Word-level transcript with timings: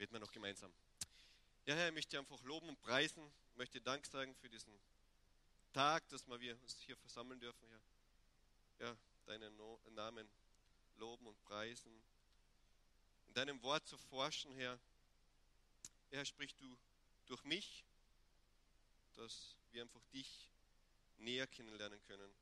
Beten 0.00 0.14
wir 0.14 0.20
noch 0.20 0.32
gemeinsam. 0.32 0.72
Ja, 1.66 1.74
Herr, 1.74 1.88
ich 1.88 1.92
möchte 1.92 2.18
einfach 2.18 2.42
loben 2.44 2.70
und 2.70 2.80
preisen, 2.80 3.22
ich 3.50 3.56
möchte 3.58 3.82
Dank 3.82 4.06
sagen 4.06 4.34
für 4.36 4.48
diesen 4.48 4.72
Tag, 5.74 6.08
dass 6.08 6.26
wir 6.26 6.58
uns 6.62 6.80
hier 6.80 6.96
versammeln 6.96 7.38
dürfen, 7.38 7.68
Herr. 7.68 8.86
Ja, 8.86 8.96
deinen 9.26 9.54
Namen 9.90 10.26
loben 10.96 11.26
und 11.26 11.38
preisen, 11.42 11.92
in 13.26 13.34
deinem 13.34 13.62
Wort 13.62 13.86
zu 13.86 13.98
forschen, 13.98 14.50
Herr. 14.54 14.80
Herr, 16.08 16.24
sprich 16.24 16.54
du 16.54 16.78
durch 17.26 17.44
mich, 17.44 17.84
dass 19.16 19.54
wir 19.70 19.82
einfach 19.82 20.02
dich 20.14 20.48
näher 21.18 21.46
kennenlernen 21.46 22.00
können 22.06 22.32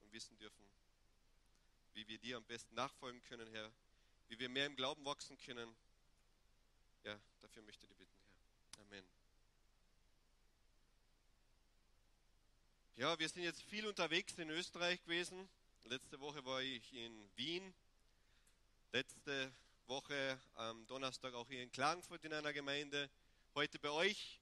und 0.00 0.12
wissen 0.12 0.36
dürfen, 0.38 0.64
wie 1.92 2.08
wir 2.08 2.18
dir 2.18 2.36
am 2.36 2.44
besten 2.46 2.74
nachfolgen 2.74 3.22
können, 3.28 3.48
Herr, 3.52 3.70
wie 4.26 4.40
wir 4.40 4.48
mehr 4.48 4.66
im 4.66 4.74
Glauben 4.74 5.04
wachsen 5.04 5.38
können. 5.38 5.72
Dafür 7.40 7.62
möchte 7.62 7.86
ich 7.86 7.94
bitten, 7.94 8.20
Herr. 8.74 8.82
Amen. 8.82 9.04
Ja, 12.96 13.18
wir 13.18 13.28
sind 13.28 13.42
jetzt 13.42 13.62
viel 13.62 13.86
unterwegs 13.86 14.34
in 14.38 14.50
Österreich 14.50 15.02
gewesen. 15.02 15.48
Letzte 15.84 16.20
Woche 16.20 16.44
war 16.44 16.60
ich 16.62 16.92
in 16.92 17.30
Wien. 17.36 17.74
Letzte 18.92 19.52
Woche 19.86 20.38
am 20.54 20.86
Donnerstag 20.86 21.32
auch 21.34 21.48
hier 21.48 21.62
in 21.62 21.70
Klagenfurt 21.70 22.24
in 22.24 22.32
einer 22.32 22.52
Gemeinde. 22.52 23.08
Heute 23.54 23.78
bei 23.78 23.90
euch. 23.90 24.40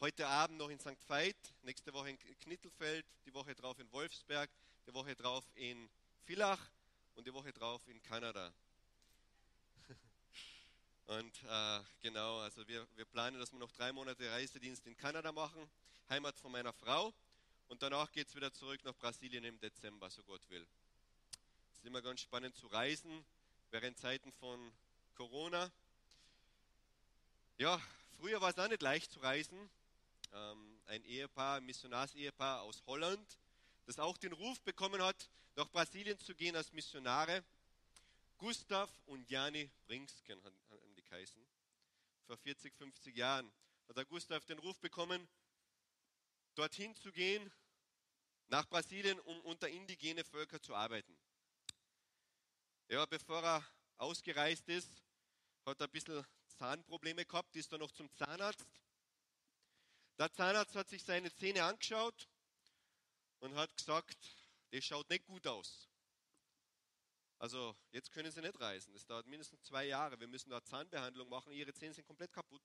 Heute 0.00 0.26
Abend 0.26 0.58
noch 0.58 0.68
in 0.68 0.78
St. 0.78 0.96
Veit. 1.08 1.36
Nächste 1.62 1.92
Woche 1.92 2.10
in 2.10 2.18
Knittelfeld. 2.40 3.04
Die 3.26 3.34
Woche 3.34 3.54
drauf 3.54 3.78
in 3.78 3.90
Wolfsberg. 3.92 4.48
Die 4.86 4.94
Woche 4.94 5.16
drauf 5.16 5.44
in 5.54 5.90
Villach. 6.24 6.60
Und 7.16 7.26
die 7.26 7.34
Woche 7.34 7.52
drauf 7.52 7.86
in 7.88 8.02
Kanada. 8.02 8.52
Und 11.10 11.42
äh, 11.42 11.80
genau, 12.02 12.38
also 12.38 12.68
wir, 12.68 12.86
wir 12.94 13.04
planen, 13.04 13.40
dass 13.40 13.50
wir 13.50 13.58
noch 13.58 13.72
drei 13.72 13.92
Monate 13.92 14.30
Reisedienst 14.30 14.86
in 14.86 14.96
Kanada 14.96 15.32
machen. 15.32 15.68
Heimat 16.08 16.38
von 16.38 16.52
meiner 16.52 16.72
Frau. 16.72 17.12
Und 17.66 17.82
danach 17.82 18.12
geht 18.12 18.28
es 18.28 18.36
wieder 18.36 18.52
zurück 18.52 18.78
nach 18.84 18.94
Brasilien 18.94 19.42
im 19.42 19.58
Dezember, 19.58 20.08
so 20.08 20.22
Gott 20.22 20.40
will. 20.50 20.64
Es 21.72 21.78
ist 21.78 21.84
immer 21.84 22.00
ganz 22.00 22.20
spannend 22.20 22.54
zu 22.54 22.68
reisen, 22.68 23.24
während 23.72 23.98
Zeiten 23.98 24.30
von 24.30 24.72
Corona. 25.16 25.72
Ja, 27.58 27.82
früher 28.20 28.40
war 28.40 28.50
es 28.50 28.58
auch 28.60 28.68
nicht 28.68 28.80
leicht 28.80 29.10
zu 29.10 29.18
reisen. 29.18 29.68
Ähm, 30.32 30.80
ein 30.86 31.04
Ehepaar, 31.06 31.56
ein 31.56 31.66
Missionarsehepaar 31.66 32.62
aus 32.62 32.84
Holland, 32.86 33.36
das 33.86 33.98
auch 33.98 34.16
den 34.16 34.32
Ruf 34.32 34.60
bekommen 34.60 35.02
hat, 35.02 35.28
nach 35.56 35.68
Brasilien 35.70 36.20
zu 36.20 36.36
gehen 36.36 36.54
als 36.54 36.72
Missionare. 36.72 37.42
Gustav 38.38 38.88
und 39.06 39.28
Jani 39.28 39.68
Bringsken 39.88 40.40
geheißen. 41.10 41.46
Vor 42.26 42.36
40, 42.38 42.74
50 42.76 43.16
Jahren 43.16 43.52
hat 43.88 43.96
der 43.96 44.04
Gustav 44.04 44.44
den 44.44 44.58
Ruf 44.58 44.78
bekommen, 44.80 45.28
dorthin 46.54 46.94
zu 46.96 47.10
gehen, 47.12 47.52
nach 48.46 48.66
Brasilien, 48.68 49.18
um 49.20 49.40
unter 49.42 49.68
indigene 49.68 50.24
Völker 50.24 50.60
zu 50.60 50.74
arbeiten. 50.74 51.16
Ja, 52.88 53.06
bevor 53.06 53.42
er 53.42 53.64
ausgereist 53.96 54.68
ist, 54.68 55.02
hat 55.64 55.80
er 55.80 55.86
ein 55.86 55.90
bisschen 55.90 56.24
Zahnprobleme 56.58 57.24
gehabt, 57.24 57.54
ist 57.56 57.72
dann 57.72 57.80
noch 57.80 57.92
zum 57.92 58.12
Zahnarzt. 58.12 58.66
Der 60.18 60.32
Zahnarzt 60.32 60.74
hat 60.74 60.88
sich 60.88 61.02
seine 61.02 61.32
Zähne 61.32 61.64
angeschaut 61.64 62.28
und 63.38 63.54
hat 63.54 63.76
gesagt, 63.76 64.18
das 64.70 64.84
schaut 64.84 65.08
nicht 65.10 65.24
gut 65.24 65.46
aus. 65.46 65.89
Also 67.40 67.74
jetzt 67.90 68.12
können 68.12 68.30
Sie 68.30 68.42
nicht 68.42 68.60
reisen. 68.60 68.92
Das 68.92 69.06
dauert 69.06 69.26
mindestens 69.26 69.62
zwei 69.62 69.86
Jahre. 69.86 70.20
Wir 70.20 70.28
müssen 70.28 70.50
da 70.50 70.62
Zahnbehandlung 70.62 71.26
machen. 71.30 71.52
Ihre 71.52 71.72
Zähne 71.72 71.94
sind 71.94 72.06
komplett 72.06 72.30
kaputt. 72.32 72.62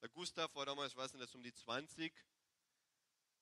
Der 0.00 0.08
Gustav 0.08 0.54
war 0.54 0.64
damals, 0.66 0.94
weiß 0.94 1.14
nicht, 1.14 1.34
um 1.34 1.42
die 1.42 1.52
20, 1.52 2.12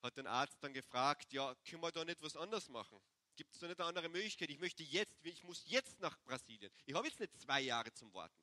hat 0.02 0.16
den 0.16 0.26
Arzt 0.26 0.56
dann 0.62 0.72
gefragt, 0.72 1.30
ja, 1.34 1.54
können 1.66 1.82
wir 1.82 1.92
da 1.92 2.06
nicht 2.06 2.22
was 2.22 2.36
anderes 2.36 2.70
machen? 2.70 2.98
Gibt 3.36 3.52
es 3.52 3.58
da 3.58 3.66
nicht 3.66 3.78
eine 3.78 3.88
andere 3.88 4.08
Möglichkeit? 4.08 4.48
Ich 4.48 4.58
möchte 4.58 4.82
jetzt, 4.82 5.14
ich 5.22 5.44
muss 5.44 5.62
jetzt 5.66 6.00
nach 6.00 6.18
Brasilien. 6.20 6.72
Ich 6.86 6.94
habe 6.94 7.06
jetzt 7.06 7.20
nicht 7.20 7.38
zwei 7.38 7.60
Jahre 7.60 7.92
zum 7.92 8.12
Warten. 8.14 8.42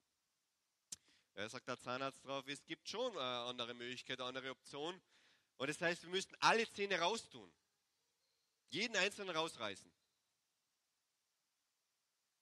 Er 1.34 1.50
sagt 1.50 1.68
der 1.68 1.80
Zahnarzt 1.80 2.24
drauf, 2.24 2.46
es 2.48 2.64
gibt 2.64 2.88
schon 2.88 3.12
eine 3.18 3.50
andere 3.50 3.74
Möglichkeit, 3.74 4.20
eine 4.20 4.28
andere 4.28 4.52
Option. 4.52 5.02
Und 5.58 5.68
das 5.68 5.82
heißt, 5.82 6.04
wir 6.04 6.10
müssten 6.12 6.36
alle 6.40 6.72
Zähne 6.74 7.00
raustun. 7.00 7.52
Jeden 8.70 8.96
einzelnen 8.96 9.36
rausreißen. 9.36 9.97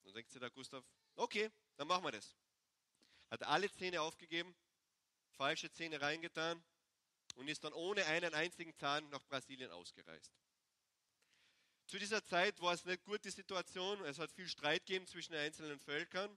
Dann 0.05 0.13
denkt 0.13 0.31
sich 0.31 0.39
der 0.39 0.51
Gustav, 0.51 0.85
okay, 1.16 1.51
dann 1.77 1.88
machen 1.88 2.03
wir 2.03 2.11
das. 2.11 2.35
Hat 3.31 3.43
alle 3.43 3.71
Zähne 3.71 4.01
aufgegeben, 4.01 4.55
falsche 5.31 5.71
Zähne 5.71 5.99
reingetan 5.99 6.63
und 7.35 7.47
ist 7.47 7.63
dann 7.63 7.73
ohne 7.73 8.05
einen 8.05 8.33
einzigen 8.33 8.75
Zahn 8.75 9.09
nach 9.09 9.23
Brasilien 9.25 9.71
ausgereist. 9.71 10.31
Zu 11.88 11.99
dieser 11.99 12.23
Zeit 12.23 12.59
war 12.61 12.73
es 12.73 12.85
nicht 12.85 13.03
gut, 13.03 13.23
die 13.25 13.29
Situation. 13.29 14.03
Es 14.05 14.19
hat 14.19 14.31
viel 14.31 14.47
Streit 14.47 14.85
gegeben 14.85 15.05
zwischen 15.07 15.33
den 15.33 15.41
einzelnen 15.41 15.79
Völkern. 15.79 16.35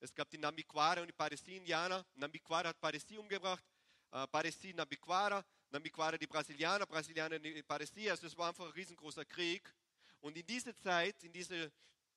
Es 0.00 0.14
gab 0.14 0.28
die 0.30 0.38
Nambiquara 0.38 1.00
und 1.00 1.06
die 1.06 1.12
Paresi-Indianer. 1.12 2.04
Nambiquara 2.14 2.70
hat 2.70 2.80
Paresi 2.80 3.18
umgebracht, 3.18 3.64
äh, 4.10 4.26
Paresi 4.26 4.72
Nambiquara, 4.74 5.44
Nambiquara 5.70 6.18
die 6.18 6.26
Brasilianer, 6.26 6.86
Brasilianer 6.86 7.38
die 7.38 7.62
Paresi. 7.62 8.10
Also 8.10 8.26
es 8.26 8.36
war 8.36 8.48
einfach 8.48 8.66
ein 8.66 8.72
riesengroßer 8.72 9.24
Krieg. 9.24 9.72
Und 10.20 10.36
in 10.36 10.46
diese 10.46 10.76
Zeit, 10.76 11.22
in 11.22 11.32
diese 11.32 11.72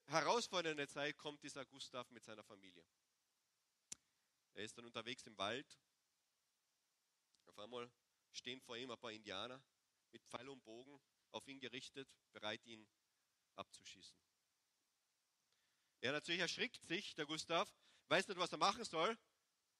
herausfordernde 0.07 0.88
Zeit 0.88 1.17
kommt 1.17 1.41
dieser 1.43 1.66
Gustav 1.66 2.09
mit 2.11 2.23
seiner 2.23 2.43
Familie. 2.43 2.85
Er 4.53 4.63
ist 4.63 4.77
dann 4.77 4.85
unterwegs 4.85 5.25
im 5.25 5.38
Wald 5.38 5.79
auf 7.55 7.63
einmal 7.63 7.89
stehen 8.33 8.59
vor 8.59 8.75
ihm 8.75 8.91
ein 8.91 8.97
paar 8.97 9.13
Indianer 9.13 9.63
mit 10.11 10.21
Pfeil 10.25 10.49
und 10.49 10.61
Bogen 10.63 10.99
auf 11.31 11.47
ihn 11.47 11.59
gerichtet, 11.59 12.09
bereit 12.33 12.66
ihn 12.66 12.85
abzuschießen. 13.55 14.19
Er 16.01 16.11
natürlich 16.11 16.41
erschrickt 16.41 16.83
sich, 16.83 17.16
der 17.16 17.25
Gustav, 17.25 17.73
weiß 18.09 18.27
nicht, 18.27 18.37
was 18.37 18.51
er 18.51 18.57
machen 18.57 18.83
soll 18.83 19.17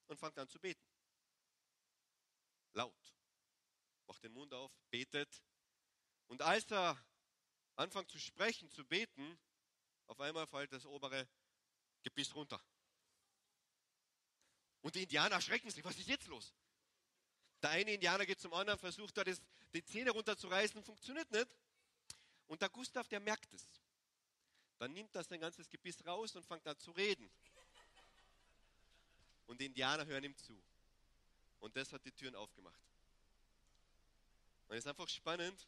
und 0.06 0.18
fängt 0.18 0.38
an 0.38 0.48
zu 0.48 0.58
beten. 0.58 0.88
Laut. 2.72 3.14
Macht 4.06 4.22
den 4.22 4.32
Mund 4.32 4.54
auf, 4.54 4.72
betet. 4.88 5.42
Und 6.28 6.40
als 6.40 6.70
er 6.70 6.98
anfängt 7.74 8.10
zu 8.10 8.18
sprechen, 8.18 8.70
zu 8.70 8.86
beten, 8.86 9.38
auf 10.06 10.20
einmal 10.20 10.46
fällt 10.46 10.72
das 10.72 10.86
obere 10.86 11.26
Gebiss 12.02 12.34
runter. 12.34 12.60
Und 14.82 14.94
die 14.94 15.02
Indianer 15.02 15.36
erschrecken 15.36 15.70
sich. 15.70 15.84
Was 15.84 15.98
ist 15.98 16.08
jetzt 16.08 16.28
los? 16.28 16.54
Der 17.62 17.70
eine 17.70 17.92
Indianer 17.92 18.26
geht 18.26 18.40
zum 18.40 18.52
anderen, 18.54 18.78
versucht 18.78 19.16
da 19.16 19.24
das, 19.24 19.40
die 19.74 19.84
Zähne 19.84 20.10
runterzureißen, 20.10 20.82
funktioniert 20.84 21.30
nicht. 21.32 21.48
Und 22.46 22.62
der 22.62 22.68
Gustav, 22.68 23.08
der 23.08 23.20
merkt 23.20 23.52
es. 23.52 23.66
Dann 24.78 24.92
nimmt 24.92 25.14
er 25.16 25.24
sein 25.24 25.40
ganzes 25.40 25.68
Gebiss 25.68 26.04
raus 26.06 26.36
und 26.36 26.46
fängt 26.46 26.66
an 26.66 26.78
zu 26.78 26.92
reden. 26.92 27.28
Und 29.46 29.60
die 29.60 29.66
Indianer 29.66 30.06
hören 30.06 30.24
ihm 30.24 30.36
zu. 30.36 30.62
Und 31.60 31.76
das 31.76 31.92
hat 31.92 32.04
die 32.04 32.12
Türen 32.12 32.34
aufgemacht. 32.34 32.80
Und 34.68 34.76
es 34.76 34.84
ist 34.84 34.88
einfach 34.88 35.08
spannend. 35.08 35.66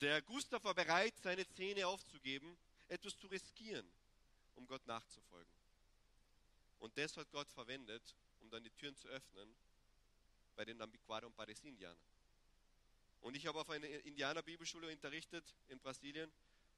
Der 0.00 0.20
Gustav 0.22 0.62
war 0.64 0.74
bereit, 0.74 1.14
seine 1.22 1.48
Zähne 1.48 1.86
aufzugeben, 1.86 2.58
etwas 2.88 3.16
zu 3.18 3.26
riskieren, 3.26 3.86
um 4.54 4.66
Gott 4.66 4.86
nachzufolgen. 4.86 5.52
Und 6.78 6.96
das 6.98 7.16
hat 7.16 7.30
Gott 7.30 7.50
verwendet, 7.50 8.14
um 8.40 8.50
dann 8.50 8.62
die 8.62 8.70
Türen 8.70 8.96
zu 8.96 9.08
öffnen 9.08 9.54
bei 10.54 10.64
den 10.64 10.76
Nambiquara 10.76 11.26
und 11.26 11.34
Paresi-Indianern. 11.34 11.98
Und 13.20 13.34
ich 13.34 13.46
habe 13.46 13.60
auf 13.60 13.70
einer 13.70 13.88
Indianer-Bibelschule 13.88 14.90
unterrichtet 14.90 15.44
in 15.68 15.78
Brasilien 15.80 16.30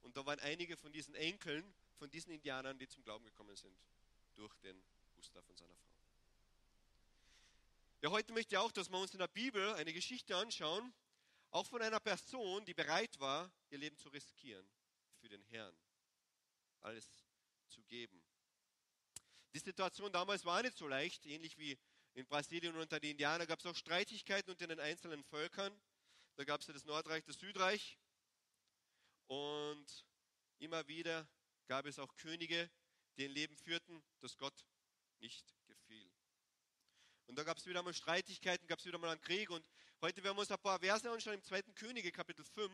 und 0.02 0.16
da 0.16 0.24
waren 0.24 0.40
einige 0.40 0.76
von 0.76 0.92
diesen 0.92 1.14
Enkeln 1.14 1.74
von 1.98 2.10
diesen 2.10 2.32
Indianern, 2.32 2.78
die 2.78 2.88
zum 2.88 3.02
Glauben 3.02 3.24
gekommen 3.24 3.56
sind 3.56 3.76
durch 4.36 4.54
den 4.58 4.80
Gustav 5.16 5.46
und 5.48 5.58
seiner 5.58 5.74
Frau. 5.74 5.88
Ja, 8.02 8.10
heute 8.10 8.32
möchte 8.32 8.54
ich 8.54 8.58
auch, 8.58 8.70
dass 8.70 8.88
wir 8.88 8.98
uns 8.98 9.12
in 9.12 9.18
der 9.18 9.26
Bibel 9.26 9.74
eine 9.74 9.92
Geschichte 9.92 10.36
anschauen, 10.36 10.92
auch 11.50 11.66
von 11.66 11.82
einer 11.82 11.98
Person, 11.98 12.64
die 12.64 12.74
bereit 12.74 13.18
war, 13.18 13.50
ihr 13.70 13.78
Leben 13.78 13.96
zu 13.98 14.08
riskieren 14.10 14.64
für 15.20 15.28
den 15.28 15.42
Herrn, 15.44 15.74
alles 16.80 17.08
zu 17.68 17.82
geben. 17.84 18.22
Die 19.54 19.58
Situation 19.58 20.12
damals 20.12 20.44
war 20.44 20.62
nicht 20.62 20.76
so 20.76 20.86
leicht, 20.86 21.26
ähnlich 21.26 21.58
wie 21.58 21.78
in 22.14 22.26
Brasilien 22.26 22.76
unter 22.76 22.98
den 22.98 23.12
Indianern 23.12 23.46
gab 23.46 23.60
es 23.60 23.66
auch 23.66 23.76
Streitigkeiten 23.76 24.50
unter 24.50 24.66
den 24.66 24.80
einzelnen 24.80 25.22
Völkern. 25.24 25.80
Da 26.36 26.44
gab 26.44 26.60
es 26.60 26.66
ja 26.66 26.72
das 26.72 26.84
Nordreich, 26.84 27.24
das 27.24 27.38
Südreich. 27.38 27.98
Und 29.28 29.86
immer 30.58 30.86
wieder 30.88 31.28
gab 31.66 31.86
es 31.86 31.98
auch 31.98 32.14
Könige, 32.16 32.70
die 33.16 33.26
ein 33.26 33.30
Leben 33.30 33.56
führten, 33.56 34.02
das 34.20 34.36
Gott 34.36 34.66
nicht 35.20 35.54
gefiel. 35.66 36.10
Und 37.26 37.36
da 37.36 37.44
gab 37.44 37.58
es 37.58 37.66
wieder 37.66 37.82
mal 37.82 37.92
Streitigkeiten, 37.92 38.66
gab 38.66 38.78
es 38.78 38.86
wieder 38.86 38.98
mal 38.98 39.10
einen 39.10 39.20
Krieg. 39.20 39.50
Und 39.50 39.68
heute 40.00 40.22
werden 40.24 40.36
wir 40.36 40.40
uns 40.40 40.50
ein 40.50 40.58
paar 40.58 40.80
Verse 40.80 41.10
anschauen 41.10 41.34
im 41.34 41.42
2. 41.42 41.62
Könige, 41.74 42.10
Kapitel 42.10 42.44
5. 42.44 42.72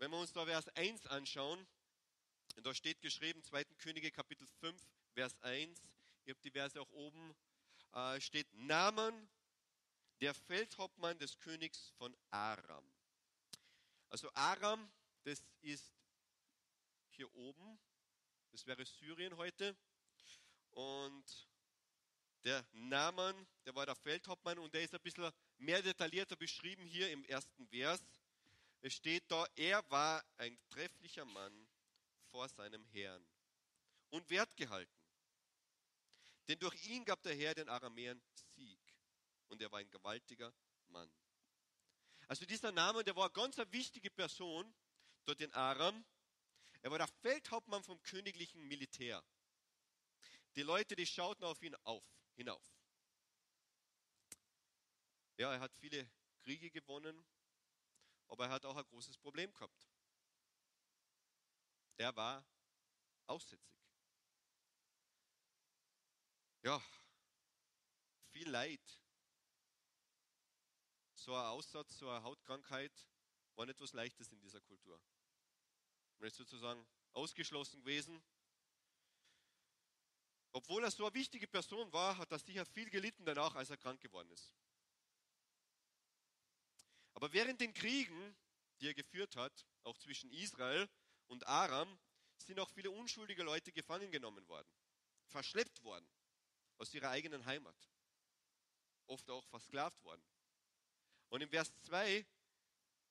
Wenn 0.00 0.12
wir 0.12 0.16
uns 0.16 0.32
da 0.32 0.46
Vers 0.46 0.66
1 0.68 1.08
anschauen, 1.08 1.66
da 2.62 2.74
steht 2.74 3.02
geschrieben, 3.02 3.42
2. 3.42 3.64
Könige 3.76 4.10
Kapitel 4.10 4.46
5, 4.46 4.82
Vers 5.12 5.38
1. 5.42 5.78
Ihr 6.24 6.32
habt 6.32 6.42
die 6.42 6.50
Verse 6.50 6.80
auch 6.80 6.90
oben. 6.92 7.36
Äh, 7.92 8.18
steht 8.18 8.50
Namen 8.54 9.28
der 10.22 10.32
Feldhauptmann 10.32 11.18
des 11.18 11.38
Königs 11.38 11.92
von 11.98 12.16
Aram. 12.30 12.90
Also 14.08 14.32
Aram, 14.32 14.90
das 15.24 15.44
ist 15.60 15.92
hier 17.10 17.30
oben. 17.34 17.78
Das 18.52 18.64
wäre 18.64 18.82
Syrien 18.86 19.36
heute. 19.36 19.76
Und 20.70 21.46
der 22.44 22.66
Naaman, 22.72 23.46
der 23.66 23.74
war 23.74 23.84
der 23.84 23.96
Feldhauptmann 23.96 24.60
und 24.60 24.72
der 24.72 24.82
ist 24.82 24.94
ein 24.94 25.02
bisschen 25.02 25.30
mehr 25.58 25.82
detaillierter 25.82 26.36
beschrieben 26.36 26.86
hier 26.86 27.10
im 27.10 27.22
ersten 27.24 27.68
Vers. 27.68 28.00
Es 28.82 28.94
steht 28.94 29.30
da, 29.30 29.46
er 29.56 29.88
war 29.90 30.24
ein 30.38 30.58
trefflicher 30.70 31.24
Mann 31.24 31.68
vor 32.30 32.48
seinem 32.48 32.84
Herrn 32.86 33.26
und 34.08 34.28
wertgehalten. 34.30 35.00
Denn 36.48 36.58
durch 36.58 36.86
ihn 36.86 37.04
gab 37.04 37.22
der 37.22 37.34
Herr 37.34 37.54
den 37.54 37.68
Aramäern 37.68 38.20
Sieg 38.34 38.80
und 39.48 39.60
er 39.60 39.70
war 39.70 39.80
ein 39.80 39.90
gewaltiger 39.90 40.52
Mann. 40.88 41.12
Also 42.26 42.46
dieser 42.46 42.72
Name, 42.72 43.04
der 43.04 43.14
war 43.16 43.24
eine 43.24 43.32
ganz 43.32 43.58
wichtige 43.72 44.10
Person 44.10 44.74
dort 45.24 45.40
in 45.40 45.52
Aram. 45.52 46.04
Er 46.82 46.90
war 46.90 46.98
der 46.98 47.08
Feldhauptmann 47.08 47.84
vom 47.84 48.02
königlichen 48.02 48.66
Militär. 48.66 49.22
Die 50.56 50.62
Leute, 50.62 50.96
die 50.96 51.06
schauten 51.06 51.44
auf 51.44 51.62
ihn 51.62 51.74
auf, 51.84 52.04
hinauf. 52.34 52.64
Ja, 55.36 55.52
er 55.52 55.60
hat 55.60 55.74
viele 55.76 56.10
Kriege 56.42 56.70
gewonnen, 56.70 57.26
aber 58.30 58.46
er 58.46 58.52
hat 58.52 58.64
auch 58.64 58.76
ein 58.76 58.86
großes 58.86 59.18
Problem 59.18 59.52
gehabt. 59.52 59.88
Er 61.96 62.14
war 62.16 62.46
aussätzig. 63.26 63.76
Ja, 66.62 66.82
viel 68.30 68.48
Leid. 68.48 68.80
So 71.14 71.34
ein 71.34 71.44
Aussatz, 71.46 71.98
so 71.98 72.08
eine 72.08 72.22
Hautkrankheit 72.22 73.06
war 73.56 73.66
nicht 73.66 73.80
was 73.80 73.92
Leichtes 73.92 74.32
in 74.32 74.40
dieser 74.40 74.60
Kultur. 74.60 74.98
Man 76.18 76.28
ist 76.28 76.36
sozusagen 76.36 76.86
ausgeschlossen 77.12 77.80
gewesen. 77.80 78.22
Obwohl 80.52 80.84
er 80.84 80.90
so 80.90 81.04
eine 81.04 81.14
wichtige 81.14 81.46
Person 81.46 81.92
war, 81.92 82.16
hat 82.16 82.30
er 82.30 82.38
sicher 82.38 82.64
viel 82.64 82.88
gelitten 82.90 83.24
danach, 83.24 83.54
als 83.54 83.70
er 83.70 83.76
krank 83.76 84.00
geworden 84.00 84.30
ist. 84.30 84.52
Aber 87.14 87.32
während 87.32 87.60
den 87.60 87.74
Kriegen, 87.74 88.36
die 88.80 88.88
er 88.88 88.94
geführt 88.94 89.36
hat, 89.36 89.66
auch 89.84 89.98
zwischen 89.98 90.30
Israel 90.32 90.88
und 91.26 91.46
Aram, 91.46 91.98
sind 92.38 92.58
auch 92.60 92.70
viele 92.70 92.90
unschuldige 92.90 93.42
Leute 93.42 93.72
gefangen 93.72 94.10
genommen 94.10 94.46
worden, 94.48 94.68
verschleppt 95.26 95.82
worden 95.82 96.08
aus 96.78 96.94
ihrer 96.94 97.10
eigenen 97.10 97.44
Heimat, 97.44 97.76
oft 99.06 99.28
auch 99.30 99.46
versklavt 99.46 100.02
worden. 100.02 100.22
Und 101.28 101.42
im 101.42 101.50
Vers 101.50 101.72
2 101.82 102.26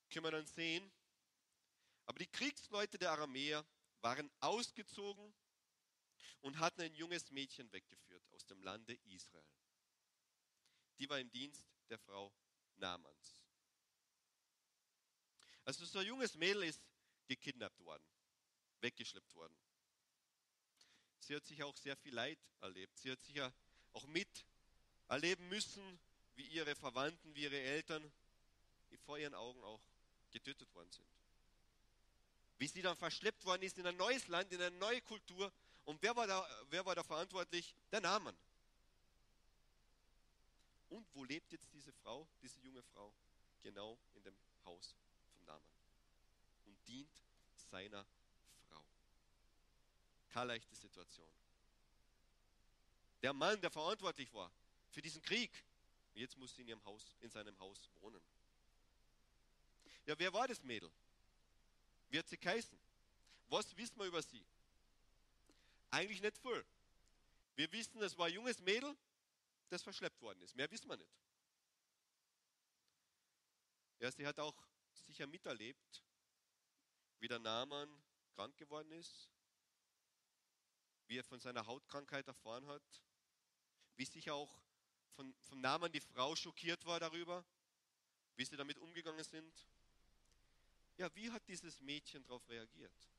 können 0.09 0.25
wir 0.25 0.31
dann 0.31 0.47
sehen, 0.47 0.91
aber 2.05 2.19
die 2.19 2.27
Kriegsleute 2.27 2.97
der 2.97 3.11
Aramäer 3.11 3.65
waren 4.01 4.31
ausgezogen 4.39 5.33
und 6.41 6.57
hatten 6.57 6.81
ein 6.81 6.95
junges 6.95 7.29
Mädchen 7.31 7.71
weggeführt 7.71 8.27
aus 8.31 8.45
dem 8.45 8.61
Lande 8.63 8.93
Israel. 9.05 9.45
Die 10.97 11.09
war 11.09 11.19
im 11.19 11.29
Dienst 11.29 11.67
der 11.89 11.99
Frau 11.99 12.33
Namans. 12.77 13.38
Also 15.65 15.85
so 15.85 15.99
ein 15.99 16.05
junges 16.05 16.35
Mädel 16.35 16.63
ist 16.63 16.81
gekidnappt 17.27 17.83
worden, 17.85 18.03
weggeschleppt 18.81 19.35
worden. 19.35 19.55
Sie 21.19 21.35
hat 21.35 21.45
sich 21.45 21.61
auch 21.63 21.75
sehr 21.77 21.95
viel 21.95 22.13
Leid 22.13 22.39
erlebt. 22.61 22.97
Sie 22.97 23.11
hat 23.11 23.21
sicher 23.21 23.53
auch 23.93 24.05
mit 24.07 24.45
erleben 25.07 25.47
müssen, 25.49 25.99
wie 26.35 26.47
ihre 26.47 26.75
Verwandten, 26.75 27.35
wie 27.35 27.43
ihre 27.43 27.59
Eltern 27.59 28.11
vor 29.05 29.17
ihren 29.17 29.33
Augen 29.33 29.63
auch 29.63 29.81
getötet 30.31 30.71
worden 30.75 30.91
sind. 30.91 31.07
Wie 32.57 32.67
sie 32.67 32.81
dann 32.81 32.95
verschleppt 32.95 33.45
worden 33.45 33.63
ist 33.63 33.77
in 33.77 33.87
ein 33.87 33.97
neues 33.97 34.27
Land, 34.27 34.51
in 34.51 34.61
eine 34.61 34.75
neue 34.77 35.01
Kultur. 35.01 35.51
Und 35.85 36.01
wer 36.01 36.15
war 36.15 36.27
da, 36.27 36.65
wer 36.69 36.85
war 36.85 36.95
da 36.95 37.03
verantwortlich? 37.03 37.73
Der 37.91 38.01
Naaman. 38.01 38.37
Und 40.89 41.07
wo 41.13 41.23
lebt 41.23 41.51
jetzt 41.51 41.71
diese 41.73 41.93
Frau, 41.93 42.27
diese 42.41 42.59
junge 42.59 42.83
Frau? 42.83 43.13
Genau 43.61 43.97
in 44.13 44.23
dem 44.23 44.35
Haus 44.65 44.95
Namen 45.49 45.65
und 46.65 46.87
dient 46.87 47.11
seiner 47.71 48.05
Frau. 48.69 48.83
Keine 50.29 50.53
leichte 50.53 50.75
Situation. 50.75 51.29
Der 53.21 53.33
Mann, 53.33 53.59
der 53.61 53.69
verantwortlich 53.69 54.33
war 54.33 54.51
für 54.91 55.01
diesen 55.01 55.21
Krieg, 55.21 55.51
jetzt 56.13 56.37
muss 56.37 56.55
sie 56.55 56.61
in 56.61 56.69
ihrem 56.69 56.85
Haus, 56.85 57.15
in 57.21 57.29
seinem 57.29 57.57
Haus 57.59 57.89
wohnen. 57.99 58.21
Ja, 60.05 60.17
wer 60.17 60.31
war 60.33 60.47
das 60.47 60.63
Mädel? 60.63 60.89
Wie 62.09 62.17
hat 62.17 62.27
sie 62.27 62.37
geheißen? 62.37 62.77
Was 63.47 63.75
wissen 63.75 63.97
wir 63.97 64.05
über 64.05 64.21
sie? 64.21 64.43
Eigentlich 65.91 66.21
nicht 66.21 66.37
viel. 66.37 66.65
Wir 67.55 67.71
wissen, 67.71 68.01
es 68.01 68.17
war 68.17 68.27
ein 68.27 68.33
junges 68.33 68.59
Mädel, 68.61 68.95
das 69.69 69.83
verschleppt 69.83 70.21
worden 70.21 70.41
ist. 70.41 70.55
Mehr 70.55 70.69
wissen 70.71 70.87
wir 70.89 70.97
nicht. 70.97 71.11
Ja, 73.99 74.11
sie 74.11 74.25
hat 74.25 74.39
auch 74.39 74.55
sicher 75.05 75.27
miterlebt, 75.27 76.03
wie 77.19 77.27
der 77.27 77.39
Naaman 77.39 77.89
krank 78.35 78.55
geworden 78.57 78.91
ist, 78.93 79.29
wie 81.07 81.17
er 81.17 81.23
von 81.23 81.39
seiner 81.39 81.65
Hautkrankheit 81.65 82.27
erfahren 82.27 82.65
hat, 82.67 83.03
wie 83.95 84.05
sicher 84.05 84.33
auch 84.33 84.55
von, 85.15 85.33
vom 85.41 85.59
Naaman 85.59 85.91
die 85.91 85.99
Frau 85.99 86.35
schockiert 86.35 86.85
war 86.85 86.99
darüber, 86.99 87.43
wie 88.35 88.45
sie 88.45 88.55
damit 88.55 88.77
umgegangen 88.77 89.23
sind. 89.23 89.53
Ja, 90.97 91.13
wie 91.15 91.31
hat 91.31 91.45
dieses 91.47 91.81
Mädchen 91.81 92.23
darauf 92.23 92.47
reagiert? 92.47 93.09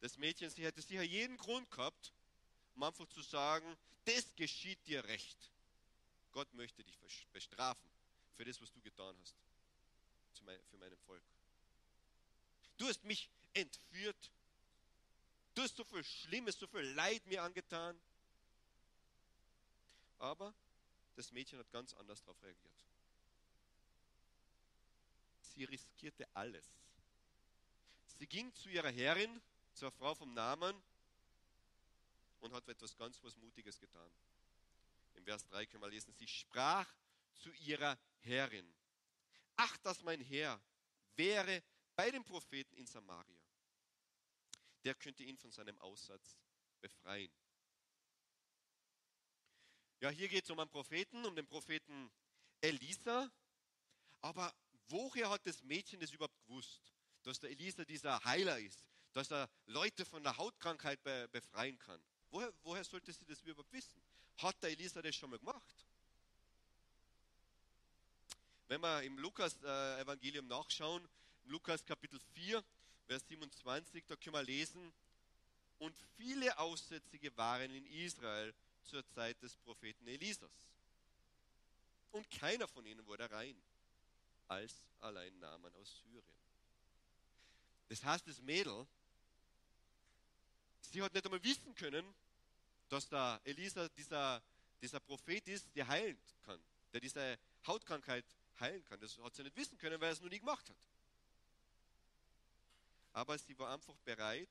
Das 0.00 0.18
Mädchen, 0.18 0.50
sie 0.50 0.64
hätte 0.64 0.82
sicher 0.82 1.02
jeden 1.02 1.36
Grund 1.36 1.70
gehabt, 1.70 2.12
um 2.74 2.82
einfach 2.82 3.06
zu 3.08 3.22
sagen, 3.22 3.76
das 4.04 4.34
geschieht 4.36 4.86
dir 4.86 5.02
recht. 5.04 5.50
Gott 6.32 6.52
möchte 6.52 6.84
dich 6.84 6.98
bestrafen 7.32 7.90
für 8.34 8.44
das, 8.44 8.60
was 8.60 8.70
du 8.72 8.80
getan 8.80 9.16
hast 9.20 9.34
für 10.38 10.76
meinem 10.76 10.98
Volk. 11.06 11.22
Du 12.76 12.86
hast 12.86 13.04
mich 13.04 13.28
entführt. 13.52 14.30
Du 15.54 15.62
hast 15.62 15.76
so 15.76 15.84
viel 15.84 16.02
Schlimmes, 16.02 16.58
so 16.58 16.66
viel 16.66 16.80
Leid 16.80 17.24
mir 17.26 17.42
angetan. 17.42 17.98
Aber 20.18 20.54
das 21.16 21.30
Mädchen 21.32 21.58
hat 21.58 21.70
ganz 21.70 21.94
anders 21.94 22.20
darauf 22.22 22.42
reagiert. 22.42 22.72
Sie 25.42 25.64
riskierte 25.64 26.26
alles. 26.34 26.66
Sie 28.18 28.26
ging 28.26 28.52
zu 28.54 28.68
ihrer 28.68 28.90
Herrin, 28.90 29.40
zur 29.74 29.92
Frau 29.92 30.14
vom 30.14 30.34
Namen, 30.34 30.82
und 32.40 32.52
hat 32.52 32.68
etwas 32.68 32.96
ganz 32.96 33.22
was 33.22 33.36
Mutiges 33.36 33.78
getan. 33.78 34.10
Im 35.14 35.24
Vers 35.24 35.46
3 35.46 35.66
können 35.66 35.82
wir 35.82 35.88
lesen, 35.88 36.12
sie 36.14 36.28
sprach 36.28 36.86
zu 37.34 37.50
ihrer 37.52 37.96
Herrin 38.22 38.68
ach, 39.56 39.76
dass 39.78 40.02
mein 40.02 40.20
Herr 40.20 40.60
wäre 41.16 41.62
bei 41.96 42.10
dem 42.10 42.24
Propheten 42.24 42.76
in 42.76 42.86
Samaria. 42.86 43.40
Der 44.84 44.94
könnte 44.94 45.22
ihn 45.22 45.38
von 45.38 45.50
seinem 45.50 45.78
Aussatz 45.78 46.36
befreien. 46.80 47.32
Ja, 50.00 50.10
hier 50.10 50.28
geht 50.28 50.44
es 50.44 50.50
um 50.50 50.58
einen 50.58 50.70
Propheten, 50.70 51.24
um 51.24 51.34
den 51.34 51.46
Propheten 51.46 52.10
Elisa. 52.60 53.30
Aber 54.20 54.54
woher 54.88 55.30
hat 55.30 55.46
das 55.46 55.62
Mädchen 55.62 56.00
das 56.00 56.10
überhaupt 56.10 56.38
gewusst, 56.46 56.92
dass 57.22 57.38
der 57.38 57.50
Elisa 57.50 57.84
dieser 57.84 58.22
Heiler 58.24 58.58
ist, 58.58 58.84
dass 59.12 59.30
er 59.30 59.48
Leute 59.66 60.04
von 60.04 60.22
der 60.22 60.36
Hautkrankheit 60.36 61.02
befreien 61.30 61.78
kann? 61.78 62.04
Woher, 62.30 62.52
woher 62.62 62.84
sollte 62.84 63.12
sie 63.12 63.24
das 63.24 63.40
überhaupt 63.42 63.72
wissen? 63.72 64.02
Hat 64.38 64.62
der 64.62 64.70
Elisa 64.70 65.00
das 65.00 65.14
schon 65.14 65.30
mal 65.30 65.38
gemacht? 65.38 65.73
Wenn 68.74 68.80
wir 68.80 69.02
im 69.04 69.18
Lukas-Evangelium 69.18 70.46
äh, 70.46 70.48
nachschauen, 70.48 71.08
im 71.44 71.50
Lukas 71.52 71.84
Kapitel 71.84 72.18
4, 72.32 72.60
Vers 73.06 73.24
27, 73.28 74.04
da 74.04 74.16
können 74.16 74.34
wir 74.34 74.42
lesen, 74.42 74.92
und 75.78 75.96
viele 76.16 76.58
Aussätzige 76.58 77.36
waren 77.36 77.70
in 77.70 77.86
Israel 77.86 78.52
zur 78.82 79.06
Zeit 79.10 79.40
des 79.42 79.54
Propheten 79.58 80.08
Elisas. 80.08 80.50
Und 82.10 82.28
keiner 82.32 82.66
von 82.66 82.84
ihnen 82.84 83.06
wurde 83.06 83.30
rein, 83.30 83.54
als 84.48 84.74
allein 84.98 85.38
Naaman 85.38 85.72
aus 85.76 86.02
Syrien. 86.02 86.24
Das 87.88 88.02
heißt, 88.02 88.26
das 88.26 88.40
Mädel, 88.40 88.88
sie 90.80 91.00
hat 91.00 91.14
nicht 91.14 91.24
einmal 91.24 91.44
wissen 91.44 91.76
können, 91.76 92.12
dass 92.88 93.08
der 93.08 93.40
Elisa 93.44 93.88
dieser, 93.90 94.42
dieser 94.82 94.98
Prophet 94.98 95.46
ist, 95.46 95.68
der 95.76 95.86
heilen 95.86 96.18
kann, 96.42 96.58
der 96.92 97.00
diese 97.00 97.38
Hautkrankheit 97.68 98.24
heilen 98.60 98.84
kann. 98.84 99.00
Das 99.00 99.18
hat 99.18 99.34
sie 99.34 99.42
nicht 99.42 99.56
wissen 99.56 99.78
können, 99.78 100.00
weil 100.00 100.08
er 100.08 100.12
es 100.12 100.20
noch 100.20 100.30
nie 100.30 100.38
gemacht 100.38 100.68
hat. 100.68 100.76
Aber 103.12 103.38
sie 103.38 103.58
war 103.58 103.72
einfach 103.72 103.96
bereit, 103.98 104.48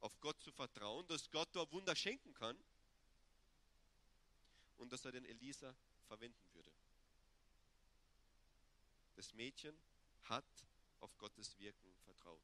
auf 0.00 0.20
Gott 0.20 0.40
zu 0.40 0.52
vertrauen, 0.52 1.06
dass 1.06 1.30
Gott 1.30 1.48
da 1.52 1.70
Wunder 1.72 1.94
schenken 1.94 2.34
kann 2.34 2.56
und 4.78 4.92
dass 4.92 5.04
er 5.04 5.12
den 5.12 5.24
Elisa 5.24 5.74
verwenden 6.06 6.54
würde. 6.54 6.70
Das 9.14 9.32
Mädchen 9.34 9.76
hat 10.24 10.44
auf 11.00 11.16
Gottes 11.18 11.58
Wirken 11.58 11.94
vertraut. 12.04 12.40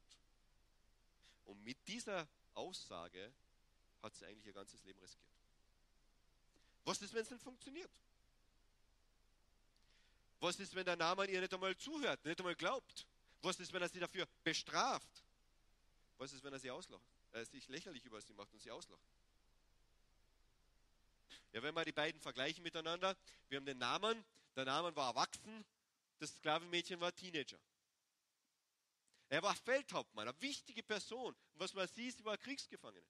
Und 1.45 1.63
mit 1.63 1.77
dieser 1.87 2.27
Aussage 2.53 3.31
hat 4.01 4.15
sie 4.15 4.25
eigentlich 4.25 4.47
ihr 4.47 4.53
ganzes 4.53 4.83
Leben 4.83 4.99
riskiert. 4.99 5.27
Was 6.85 7.01
ist, 7.01 7.13
wenn 7.13 7.21
es 7.21 7.31
nicht 7.31 7.43
funktioniert? 7.43 7.91
Was 10.43 10.59
ist, 10.59 10.75
wenn 10.75 10.83
der 10.83 10.97
Name 10.97 11.25
ihr 11.27 11.39
nicht 11.39 11.53
einmal 11.53 11.73
zuhört, 11.77 12.25
nicht 12.25 12.37
einmal 12.37 12.55
glaubt? 12.55 13.07
Was 13.41 13.61
ist, 13.61 13.71
wenn 13.71 13.81
er 13.81 13.87
sie 13.87 14.01
dafür 14.01 14.27
bestraft? 14.43 15.23
Was 16.17 16.33
ist, 16.33 16.43
wenn 16.43 16.51
er 16.51 16.59
sie 16.59 16.69
auslacht, 16.69 17.01
äh, 17.31 17.45
sich 17.45 17.69
lächerlich 17.69 18.03
über 18.03 18.19
sie 18.19 18.33
macht 18.33 18.51
und 18.51 18.59
sie 18.59 18.69
auslacht? 18.69 19.07
Ja, 21.53 21.63
wenn 21.63 21.73
wir 21.73 21.85
die 21.85 21.93
beiden 21.93 22.19
vergleichen 22.19 22.61
miteinander, 22.61 23.15
wir 23.47 23.57
haben 23.57 23.65
den 23.65 23.77
Namen, 23.77 24.21
der 24.57 24.65
Name 24.65 24.93
war 24.97 25.11
erwachsen, 25.11 25.63
das 26.19 26.35
Sklavenmädchen 26.35 26.99
war 26.99 27.15
Teenager. 27.15 27.59
Er 29.29 29.41
war 29.43 29.55
Feldhauptmann, 29.55 30.27
eine 30.27 30.41
wichtige 30.41 30.83
Person. 30.83 31.33
Und 31.53 31.59
was 31.61 31.73
man 31.73 31.87
sieht, 31.87 32.17
sie 32.17 32.25
war 32.25 32.37
Kriegsgefangene. 32.37 33.07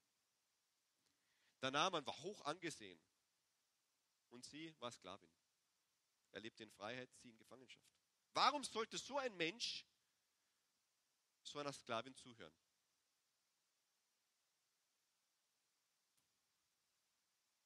Der 1.63 1.71
Naaman 1.71 2.05
war 2.05 2.15
hoch 2.21 2.41
angesehen. 2.45 2.99
Und 4.29 4.45
sie 4.45 4.71
war 4.79 4.91
Sklavin. 4.91 5.29
Er 6.33 6.41
lebte 6.41 6.63
in 6.63 6.71
Freiheit, 6.71 7.09
sie 7.15 7.29
in 7.29 7.37
Gefangenschaft. 7.37 7.87
Warum 8.33 8.63
sollte 8.63 8.97
so 8.97 9.17
ein 9.17 9.35
Mensch 9.37 9.85
so 11.43 11.59
einer 11.59 11.73
Sklavin 11.73 12.15
zuhören? 12.15 12.53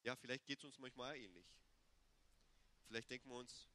Ja, 0.02 0.16
vielleicht 0.16 0.46
geht 0.46 0.58
es 0.58 0.64
uns 0.64 0.78
manchmal 0.78 1.12
auch 1.12 1.20
ähnlich. 1.20 1.46
Vielleicht 2.86 3.10
denken 3.10 3.28
wir 3.28 3.36
uns, 3.36 3.66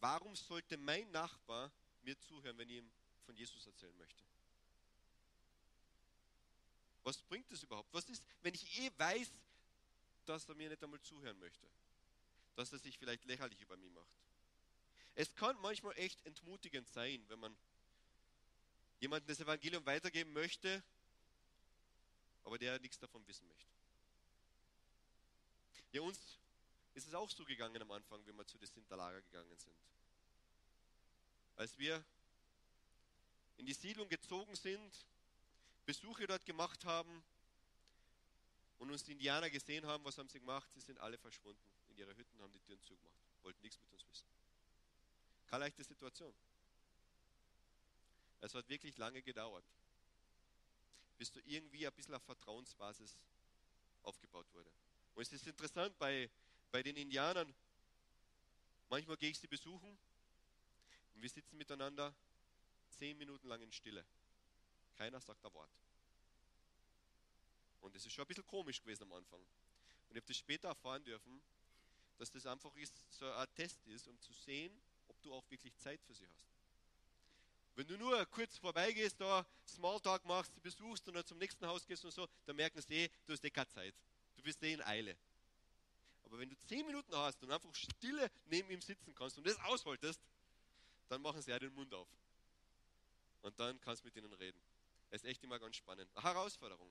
warum 0.00 0.34
sollte 0.34 0.76
mein 0.76 1.10
Nachbar 1.10 1.70
mir 2.02 2.18
zuhören, 2.18 2.56
wenn 2.58 2.68
ich 2.68 2.78
ihm 2.78 2.90
von 3.28 3.36
Jesus 3.36 3.66
erzählen 3.66 3.96
möchte. 3.98 4.24
Was 7.02 7.20
bringt 7.20 7.50
es 7.52 7.62
überhaupt? 7.62 7.92
Was 7.92 8.08
ist, 8.08 8.24
wenn 8.40 8.54
ich 8.54 8.80
eh 8.80 8.90
weiß, 8.96 9.30
dass 10.24 10.48
er 10.48 10.54
mir 10.54 10.70
nicht 10.70 10.82
einmal 10.82 11.00
zuhören 11.02 11.38
möchte? 11.38 11.68
Dass 12.54 12.72
er 12.72 12.78
sich 12.78 12.98
vielleicht 12.98 13.26
lächerlich 13.26 13.60
über 13.60 13.76
mich 13.76 13.90
macht? 13.90 14.08
Es 15.18 15.34
kann 15.34 15.60
manchmal 15.62 15.98
echt 15.98 16.24
entmutigend 16.26 16.88
sein, 16.90 17.24
wenn 17.26 17.40
man 17.40 17.56
jemandem 19.00 19.26
das 19.26 19.40
Evangelium 19.40 19.84
weitergeben 19.84 20.32
möchte, 20.32 20.80
aber 22.44 22.56
der 22.56 22.78
nichts 22.78 23.00
davon 23.00 23.26
wissen 23.26 23.44
möchte. 23.48 23.72
Ja, 25.90 26.02
uns 26.02 26.38
ist 26.94 27.08
es 27.08 27.14
auch 27.14 27.28
so 27.30 27.44
gegangen 27.44 27.82
am 27.82 27.90
Anfang, 27.90 28.24
wenn 28.26 28.36
wir 28.36 28.46
zu 28.46 28.58
den 28.58 28.68
Sinterlager 28.68 29.20
gegangen 29.22 29.56
sind. 29.56 29.74
Als 31.56 31.76
wir 31.78 32.04
in 33.56 33.66
die 33.66 33.74
Siedlung 33.74 34.08
gezogen 34.08 34.54
sind, 34.54 35.04
Besuche 35.84 36.28
dort 36.28 36.46
gemacht 36.46 36.84
haben 36.84 37.24
und 38.78 38.88
uns 38.92 39.02
die 39.02 39.10
Indianer 39.10 39.50
gesehen 39.50 39.84
haben, 39.84 40.04
was 40.04 40.16
haben 40.16 40.28
sie 40.28 40.38
gemacht? 40.38 40.70
Sie 40.74 40.80
sind 40.80 41.00
alle 41.00 41.18
verschwunden 41.18 41.60
in 41.88 41.98
ihre 41.98 42.16
Hütten, 42.16 42.40
haben 42.40 42.52
die 42.52 42.60
Türen 42.60 42.80
zugemacht, 42.84 43.18
wollten 43.42 43.62
nichts 43.62 43.80
mit 43.80 43.92
uns 43.94 44.08
wissen. 44.08 44.37
Keine 45.48 45.64
leichte 45.64 45.82
Situation. 45.82 46.34
Es 48.40 48.54
hat 48.54 48.68
wirklich 48.68 48.96
lange 48.98 49.22
gedauert, 49.22 49.64
bis 51.16 51.32
du 51.32 51.40
irgendwie 51.40 51.86
ein 51.86 51.92
bisschen 51.92 52.14
auf 52.14 52.22
Vertrauensbasis 52.22 53.16
aufgebaut 54.02 54.46
wurde. 54.52 54.70
Und 55.14 55.22
es 55.22 55.32
ist 55.32 55.46
interessant, 55.46 55.98
bei, 55.98 56.30
bei 56.70 56.82
den 56.82 56.96
Indianern, 56.96 57.52
manchmal 58.88 59.16
gehe 59.16 59.30
ich 59.30 59.38
sie 59.38 59.48
besuchen 59.48 59.98
und 61.14 61.22
wir 61.22 61.28
sitzen 61.28 61.56
miteinander 61.56 62.14
zehn 62.90 63.16
Minuten 63.18 63.48
lang 63.48 63.60
in 63.60 63.72
Stille. 63.72 64.04
Keiner 64.96 65.20
sagt 65.20 65.44
ein 65.44 65.54
Wort. 65.54 65.70
Und 67.80 67.96
es 67.96 68.04
ist 68.04 68.12
schon 68.12 68.24
ein 68.24 68.28
bisschen 68.28 68.46
komisch 68.46 68.80
gewesen 68.80 69.04
am 69.04 69.12
Anfang. 69.14 69.40
Und 69.40 70.16
ich 70.16 70.16
habe 70.16 70.26
das 70.26 70.36
später 70.36 70.68
erfahren 70.68 71.02
dürfen, 71.04 71.40
dass 72.18 72.30
das 72.30 72.46
einfach 72.46 72.72
so 73.10 73.30
ein 73.32 73.54
Test 73.54 73.84
ist, 73.86 74.06
um 74.08 74.20
zu 74.20 74.32
sehen, 74.32 74.80
ob 75.08 75.20
du 75.22 75.34
auch 75.34 75.44
wirklich 75.50 75.76
Zeit 75.76 76.00
für 76.02 76.14
sie 76.14 76.26
hast. 76.28 76.46
Wenn 77.74 77.86
du 77.86 77.96
nur 77.96 78.24
kurz 78.26 78.58
vorbeigehst, 78.58 79.20
da 79.20 79.46
Smalltalk 79.66 80.24
machst, 80.24 80.52
sie 80.54 80.60
besuchst 80.60 81.06
und 81.08 81.14
dann 81.14 81.24
zum 81.24 81.38
nächsten 81.38 81.66
Haus 81.66 81.86
gehst 81.86 82.04
und 82.04 82.10
so, 82.10 82.28
dann 82.44 82.56
merken 82.56 82.80
sie 82.80 82.94
eh, 82.94 83.10
du 83.26 83.32
hast 83.32 83.44
eh 83.44 83.50
keine 83.50 83.68
Zeit. 83.68 83.94
Du 84.36 84.42
bist 84.42 84.62
eh 84.62 84.72
in 84.72 84.82
Eile. 84.82 85.16
Aber 86.24 86.38
wenn 86.38 86.50
du 86.50 86.58
zehn 86.58 86.84
Minuten 86.84 87.14
hast 87.14 87.42
und 87.42 87.50
einfach 87.50 87.72
stille 87.74 88.30
neben 88.46 88.70
ihm 88.70 88.80
sitzen 88.80 89.14
kannst 89.14 89.38
und 89.38 89.46
das 89.46 89.58
ausholtest, 89.60 90.20
dann 91.08 91.22
machen 91.22 91.40
sie 91.40 91.50
ja 91.50 91.58
den 91.58 91.72
Mund 91.74 91.94
auf 91.94 92.08
und 93.42 93.58
dann 93.58 93.80
kannst 93.80 94.02
du 94.02 94.08
mit 94.08 94.16
ihnen 94.16 94.32
reden. 94.32 94.60
Es 95.10 95.22
ist 95.22 95.28
echt 95.28 95.42
immer 95.44 95.58
ganz 95.58 95.76
spannend. 95.76 96.10
Eine 96.14 96.24
Herausforderung. 96.24 96.90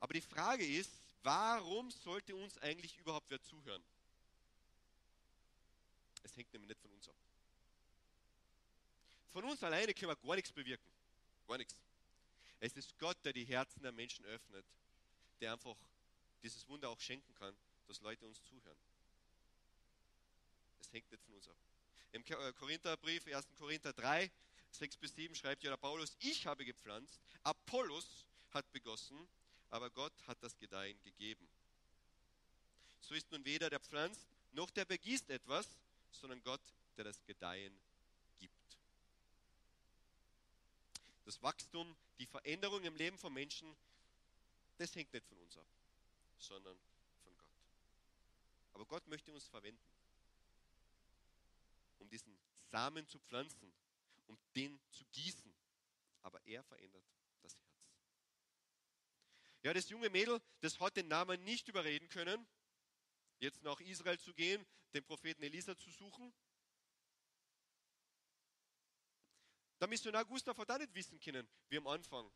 Aber 0.00 0.14
die 0.14 0.20
Frage 0.20 0.66
ist, 0.66 0.90
warum 1.22 1.90
sollte 1.90 2.34
uns 2.34 2.58
eigentlich 2.58 2.98
überhaupt 2.98 3.30
wer 3.30 3.40
zuhören? 3.40 3.84
Es 6.22 6.36
hängt 6.36 6.52
nämlich 6.52 6.68
nicht 6.68 6.80
von 6.80 6.90
uns 6.92 7.08
ab. 7.08 7.16
Von 9.32 9.44
uns 9.44 9.62
alleine 9.62 9.94
können 9.94 10.10
wir 10.10 10.16
gar 10.16 10.36
nichts 10.36 10.52
bewirken. 10.52 10.90
Gar 11.46 11.58
nichts. 11.58 11.74
Es 12.60 12.76
ist 12.76 12.96
Gott, 12.98 13.16
der 13.24 13.32
die 13.32 13.44
Herzen 13.44 13.82
der 13.82 13.92
Menschen 13.92 14.24
öffnet, 14.26 14.64
der 15.40 15.52
einfach 15.52 15.76
dieses 16.42 16.66
Wunder 16.68 16.88
auch 16.90 17.00
schenken 17.00 17.34
kann, 17.34 17.56
dass 17.88 18.00
Leute 18.00 18.26
uns 18.26 18.42
zuhören. 18.44 18.78
Es 20.80 20.92
hängt 20.92 21.10
nicht 21.10 21.22
von 21.24 21.34
uns 21.34 21.48
ab. 21.48 21.56
Im 22.12 22.22
äh, 22.24 22.52
Korintherbrief, 22.52 23.26
1. 23.26 23.46
Korinther 23.58 23.92
3, 23.92 24.30
6 24.70 24.96
bis 24.98 25.14
7 25.14 25.34
schreibt 25.34 25.64
ja 25.64 25.70
der 25.70 25.76
Paulus, 25.76 26.16
ich 26.20 26.46
habe 26.46 26.64
gepflanzt, 26.64 27.20
Apollos 27.42 28.26
hat 28.50 28.70
begossen, 28.72 29.28
aber 29.70 29.90
Gott 29.90 30.12
hat 30.26 30.42
das 30.42 30.56
Gedeihen 30.58 31.00
gegeben. 31.02 31.48
So 33.00 33.14
ist 33.14 33.30
nun 33.32 33.44
weder 33.44 33.70
der 33.70 33.80
pflanzt 33.80 34.26
noch 34.52 34.70
der 34.70 34.84
begießt 34.84 35.30
etwas, 35.30 35.66
sondern 36.12 36.42
Gott, 36.42 36.62
der 36.96 37.04
das 37.04 37.24
Gedeihen 37.24 37.76
gibt. 38.38 38.78
Das 41.24 41.42
Wachstum, 41.42 41.96
die 42.18 42.26
Veränderung 42.26 42.82
im 42.84 42.96
Leben 42.96 43.18
von 43.18 43.32
Menschen, 43.32 43.74
das 44.78 44.94
hängt 44.94 45.12
nicht 45.12 45.26
von 45.26 45.38
uns 45.38 45.56
ab, 45.56 45.66
sondern 46.38 46.78
von 47.24 47.36
Gott. 47.36 47.54
Aber 48.74 48.84
Gott 48.86 49.06
möchte 49.08 49.32
uns 49.32 49.46
verwenden 49.46 49.92
um 52.02 52.10
diesen 52.10 52.36
Samen 52.70 53.06
zu 53.08 53.18
pflanzen, 53.20 53.72
um 54.26 54.36
den 54.54 54.78
zu 54.90 55.04
gießen. 55.12 55.54
Aber 56.22 56.44
er 56.46 56.62
verändert 56.64 57.04
das 57.42 57.54
Herz. 57.54 57.66
Ja, 59.62 59.72
das 59.72 59.88
junge 59.88 60.10
Mädel, 60.10 60.40
das 60.60 60.78
hat 60.80 60.96
den 60.96 61.08
Namen 61.08 61.42
nicht 61.44 61.68
überreden 61.68 62.08
können, 62.08 62.46
jetzt 63.42 63.62
nach 63.62 63.80
Israel 63.80 64.18
zu 64.18 64.32
gehen, 64.32 64.64
den 64.94 65.04
Propheten 65.04 65.42
Elisa 65.42 65.76
zu 65.76 65.90
suchen. 65.90 66.32
Der 69.80 69.88
Missionar 69.88 70.24
Gustav 70.24 70.56
hat 70.56 70.70
auch 70.70 70.78
nicht 70.78 70.94
wissen 70.94 71.18
können, 71.18 71.46
wie 71.68 71.76
am 71.76 71.88
Anfang 71.88 72.30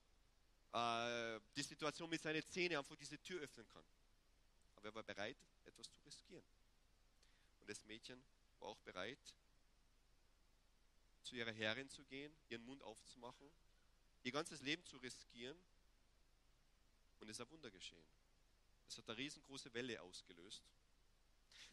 äh, 0.72 1.40
die 1.54 1.62
Situation 1.62 2.10
mit 2.10 2.20
seinen 2.20 2.44
Zähnen 2.48 2.76
einfach 2.76 2.96
diese 2.96 3.22
Tür 3.22 3.40
öffnen 3.40 3.66
kann. 3.68 3.84
Aber 4.74 4.88
er 4.88 4.94
war 4.96 5.04
bereit, 5.04 5.36
etwas 5.64 5.88
zu 5.92 6.00
riskieren. 6.00 6.44
Und 7.60 7.70
das 7.70 7.84
Mädchen 7.84 8.20
war 8.58 8.70
auch 8.70 8.78
bereit, 8.78 9.18
zu 11.22 11.36
ihrer 11.36 11.52
Herrin 11.52 11.88
zu 11.88 12.04
gehen, 12.04 12.32
ihren 12.48 12.64
Mund 12.64 12.82
aufzumachen, 12.82 13.48
ihr 14.24 14.32
ganzes 14.32 14.60
Leben 14.62 14.84
zu 14.84 14.96
riskieren. 14.96 15.56
Und 17.20 17.28
es 17.28 17.38
ist 17.38 17.46
ein 17.46 17.50
Wunder 17.50 17.70
geschehen. 17.70 18.04
Es 18.88 18.98
hat 18.98 19.08
eine 19.08 19.18
riesengroße 19.18 19.72
Welle 19.72 20.02
ausgelöst. 20.02 20.62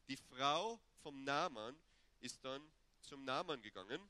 Die 0.07 0.17
Frau 0.17 0.79
vom 1.01 1.23
Naaman 1.23 1.77
ist 2.19 2.43
dann 2.43 2.61
zum 3.01 3.23
Naaman 3.25 3.61
gegangen. 3.61 4.09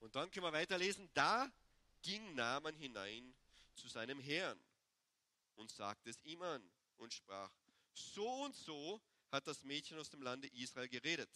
Und 0.00 0.14
dann 0.14 0.30
können 0.30 0.46
wir 0.46 0.52
weiterlesen, 0.52 1.08
da 1.14 1.50
ging 2.02 2.34
Naaman 2.34 2.76
hinein 2.76 3.34
zu 3.74 3.88
seinem 3.88 4.20
Herrn 4.20 4.60
und 5.56 5.70
sagte 5.70 6.10
es 6.10 6.22
ihm 6.24 6.42
an 6.42 6.62
und 6.98 7.12
sprach, 7.12 7.50
so 7.92 8.44
und 8.44 8.54
so 8.54 9.00
hat 9.30 9.46
das 9.46 9.64
Mädchen 9.64 9.98
aus 9.98 10.10
dem 10.10 10.22
Lande 10.22 10.48
Israel 10.48 10.88
geredet. 10.88 11.30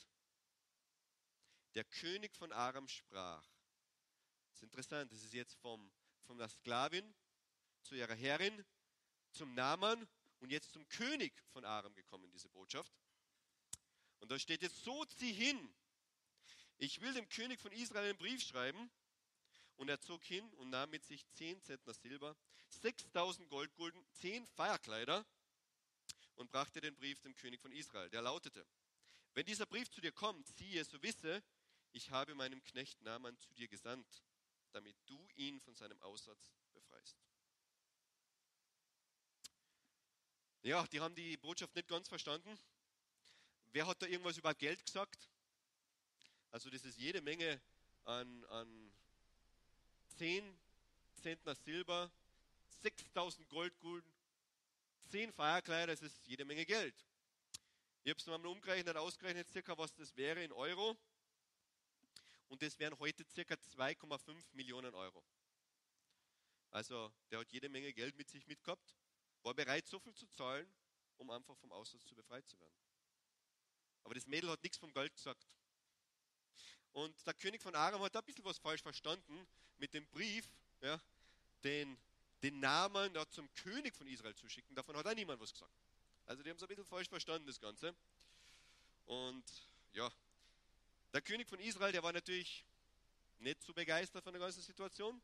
Der 1.74 1.84
König 1.84 2.34
von 2.36 2.52
Aram 2.52 2.88
sprach. 2.88 3.44
Das 4.50 4.56
ist 4.56 4.62
interessant, 4.62 5.12
das 5.12 5.22
ist 5.22 5.32
jetzt 5.32 5.54
vom, 5.56 5.90
von 6.26 6.38
der 6.38 6.48
Sklavin 6.48 7.14
zu 7.82 7.94
ihrer 7.94 8.14
Herrin, 8.14 8.64
zum 9.30 9.54
Naaman 9.54 10.06
und 10.40 10.50
jetzt 10.50 10.72
zum 10.72 10.86
König 10.88 11.32
von 11.52 11.64
Aram 11.64 11.94
gekommen, 11.94 12.30
diese 12.30 12.48
Botschaft. 12.48 12.92
Und 14.20 14.30
da 14.30 14.38
steht 14.38 14.62
jetzt, 14.62 14.82
so 14.84 15.04
zieh 15.04 15.32
hin. 15.32 15.74
Ich 16.78 17.00
will 17.00 17.12
dem 17.12 17.28
König 17.28 17.60
von 17.60 17.72
Israel 17.72 18.10
einen 18.10 18.18
Brief 18.18 18.42
schreiben 18.42 18.90
Und 19.76 19.88
er 19.88 20.00
zog 20.00 20.24
hin 20.24 20.52
und 20.54 20.70
nahm 20.70 20.90
mit 20.90 21.04
sich 21.04 21.24
zehn 21.30 21.60
Zentner 21.62 21.94
Silber, 21.94 22.36
6000 22.68 23.48
Goldgulden, 23.48 24.04
zehn 24.10 24.44
Feierkleider 24.46 25.24
und 26.34 26.50
brachte 26.50 26.80
den 26.80 26.96
Brief 26.96 27.20
dem 27.20 27.34
König 27.36 27.60
von 27.60 27.72
Israel. 27.72 28.10
Der 28.10 28.22
lautete, 28.22 28.66
wenn 29.34 29.46
dieser 29.46 29.66
Brief 29.66 29.90
zu 29.90 30.00
dir 30.00 30.12
kommt, 30.12 30.48
siehe, 30.56 30.84
so 30.84 31.00
wisse, 31.02 31.42
ich 31.92 32.10
habe 32.10 32.34
meinem 32.34 32.62
Knecht 32.64 33.00
Naaman 33.02 33.38
zu 33.38 33.52
dir 33.54 33.68
gesandt, 33.68 34.24
damit 34.72 34.96
du 35.06 35.28
ihn 35.36 35.60
von 35.60 35.74
seinem 35.74 36.00
Aussatz 36.02 36.52
Ja, 40.62 40.86
die 40.88 41.00
haben 41.00 41.14
die 41.14 41.36
Botschaft 41.36 41.74
nicht 41.74 41.88
ganz 41.88 42.08
verstanden. 42.08 42.58
Wer 43.72 43.86
hat 43.86 44.02
da 44.02 44.06
irgendwas 44.06 44.36
über 44.36 44.54
Geld 44.54 44.84
gesagt? 44.84 45.28
Also 46.50 46.68
das 46.70 46.84
ist 46.84 46.98
jede 46.98 47.20
Menge 47.20 47.60
an, 48.04 48.44
an 48.46 48.92
10 50.16 50.58
Zentner 51.14 51.54
Silber, 51.54 52.10
6000 52.80 53.48
Goldgulden, 53.48 54.10
10 55.10 55.32
Feierkleider, 55.32 55.92
das 55.92 56.02
ist 56.02 56.26
jede 56.26 56.44
Menge 56.44 56.64
Geld. 56.64 56.94
Ich 58.04 58.10
habe 58.10 58.18
es 58.18 58.26
mal 58.26 58.46
umgerechnet, 58.46 58.96
ausgerechnet, 58.96 59.48
circa 59.48 59.76
was 59.76 59.94
das 59.94 60.16
wäre 60.16 60.42
in 60.42 60.52
Euro. 60.52 60.96
Und 62.48 62.62
das 62.62 62.78
wären 62.78 62.98
heute 62.98 63.24
circa 63.24 63.54
2,5 63.54 64.42
Millionen 64.54 64.94
Euro. 64.94 65.22
Also 66.70 67.12
der 67.30 67.40
hat 67.40 67.52
jede 67.52 67.68
Menge 67.68 67.92
Geld 67.92 68.16
mit 68.16 68.28
sich 68.28 68.46
mitgehabt, 68.46 68.94
war 69.42 69.54
bereit, 69.54 69.86
so 69.86 69.98
viel 69.98 70.14
zu 70.14 70.26
zahlen, 70.28 70.66
um 71.18 71.30
einfach 71.30 71.56
vom 71.56 71.72
Aussatz 71.72 72.04
zu 72.06 72.14
befreit 72.14 72.46
zu 72.48 72.58
werden. 72.58 72.74
Aber 74.04 74.14
das 74.14 74.26
Mädel 74.26 74.50
hat 74.50 74.62
nichts 74.62 74.78
vom 74.78 74.92
Geld 74.92 75.14
gesagt. 75.14 75.46
Und 76.92 77.26
der 77.26 77.34
König 77.34 77.62
von 77.62 77.74
Aram 77.74 78.02
hat 78.02 78.14
da 78.14 78.20
ein 78.20 78.24
bisschen 78.24 78.44
was 78.44 78.58
falsch 78.58 78.82
verstanden 78.82 79.46
mit 79.78 79.92
dem 79.94 80.06
Brief, 80.08 80.48
ja, 80.80 81.00
den, 81.62 81.96
den 82.42 82.60
Namen 82.60 83.14
ja, 83.14 83.28
zum 83.28 83.52
König 83.54 83.94
von 83.94 84.06
Israel 84.06 84.34
zu 84.34 84.48
schicken. 84.48 84.74
Davon 84.74 84.96
hat 84.96 85.06
auch 85.06 85.14
niemand 85.14 85.40
was 85.40 85.52
gesagt. 85.52 85.72
Also 86.26 86.42
die 86.42 86.50
haben 86.50 86.56
es 86.56 86.62
ein 86.62 86.68
bisschen 86.68 86.84
falsch 86.84 87.08
verstanden, 87.08 87.46
das 87.46 87.60
Ganze. 87.60 87.94
Und 89.06 89.44
ja, 89.92 90.10
der 91.12 91.22
König 91.22 91.48
von 91.48 91.58
Israel, 91.60 91.92
der 91.92 92.02
war 92.02 92.12
natürlich 92.12 92.64
nicht 93.38 93.62
so 93.62 93.72
begeistert 93.72 94.22
von 94.22 94.32
der 94.32 94.40
ganzen 94.40 94.62
Situation. 94.62 95.20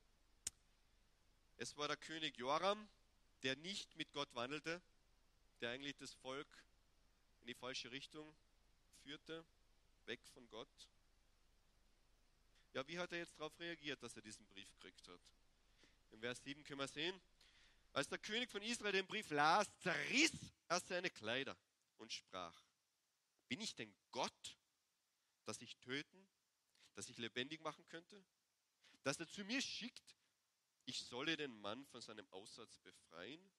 Es 1.56 1.76
war 1.76 1.88
der 1.88 1.96
König 1.96 2.36
Joram, 2.36 2.88
der 3.44 3.56
nicht 3.56 3.94
mit 3.96 4.10
Gott 4.12 4.34
wandelte, 4.34 4.80
der 5.60 5.70
eigentlich 5.70 5.96
das 5.96 6.14
Volk 6.14 6.48
in 7.42 7.46
die 7.46 7.54
falsche 7.54 7.90
Richtung 7.90 8.34
führte, 9.02 9.44
weg 10.06 10.20
von 10.32 10.48
Gott. 10.48 10.88
Ja, 12.72 12.86
wie 12.88 12.98
hat 12.98 13.12
er 13.12 13.18
jetzt 13.18 13.38
darauf 13.38 13.58
reagiert, 13.60 14.02
dass 14.02 14.16
er 14.16 14.22
diesen 14.22 14.46
Brief 14.46 14.68
gekriegt 14.72 15.06
hat? 15.08 15.20
In 16.10 16.20
Vers 16.20 16.42
7 16.42 16.64
können 16.64 16.80
wir 16.80 16.88
sehen, 16.88 17.20
als 17.92 18.08
der 18.08 18.18
König 18.18 18.50
von 18.50 18.62
Israel 18.62 18.92
den 18.92 19.06
Brief 19.06 19.30
las, 19.30 19.68
zerriss 19.78 20.32
er 20.68 20.80
seine 20.80 21.10
Kleider 21.10 21.56
und 21.98 22.12
sprach, 22.12 22.60
bin 23.48 23.60
ich 23.60 23.74
denn 23.74 23.94
Gott, 24.10 24.56
dass 25.44 25.60
ich 25.60 25.76
töten, 25.76 26.26
dass 26.94 27.08
ich 27.08 27.18
lebendig 27.18 27.60
machen 27.60 27.86
könnte? 27.88 28.24
Dass 29.02 29.20
er 29.20 29.28
zu 29.28 29.44
mir 29.44 29.60
schickt, 29.60 30.16
ich 30.86 31.04
solle 31.04 31.36
den 31.36 31.58
Mann 31.60 31.84
von 31.86 32.00
seinem 32.00 32.28
Aussatz 32.30 32.78
befreien? 32.78 33.52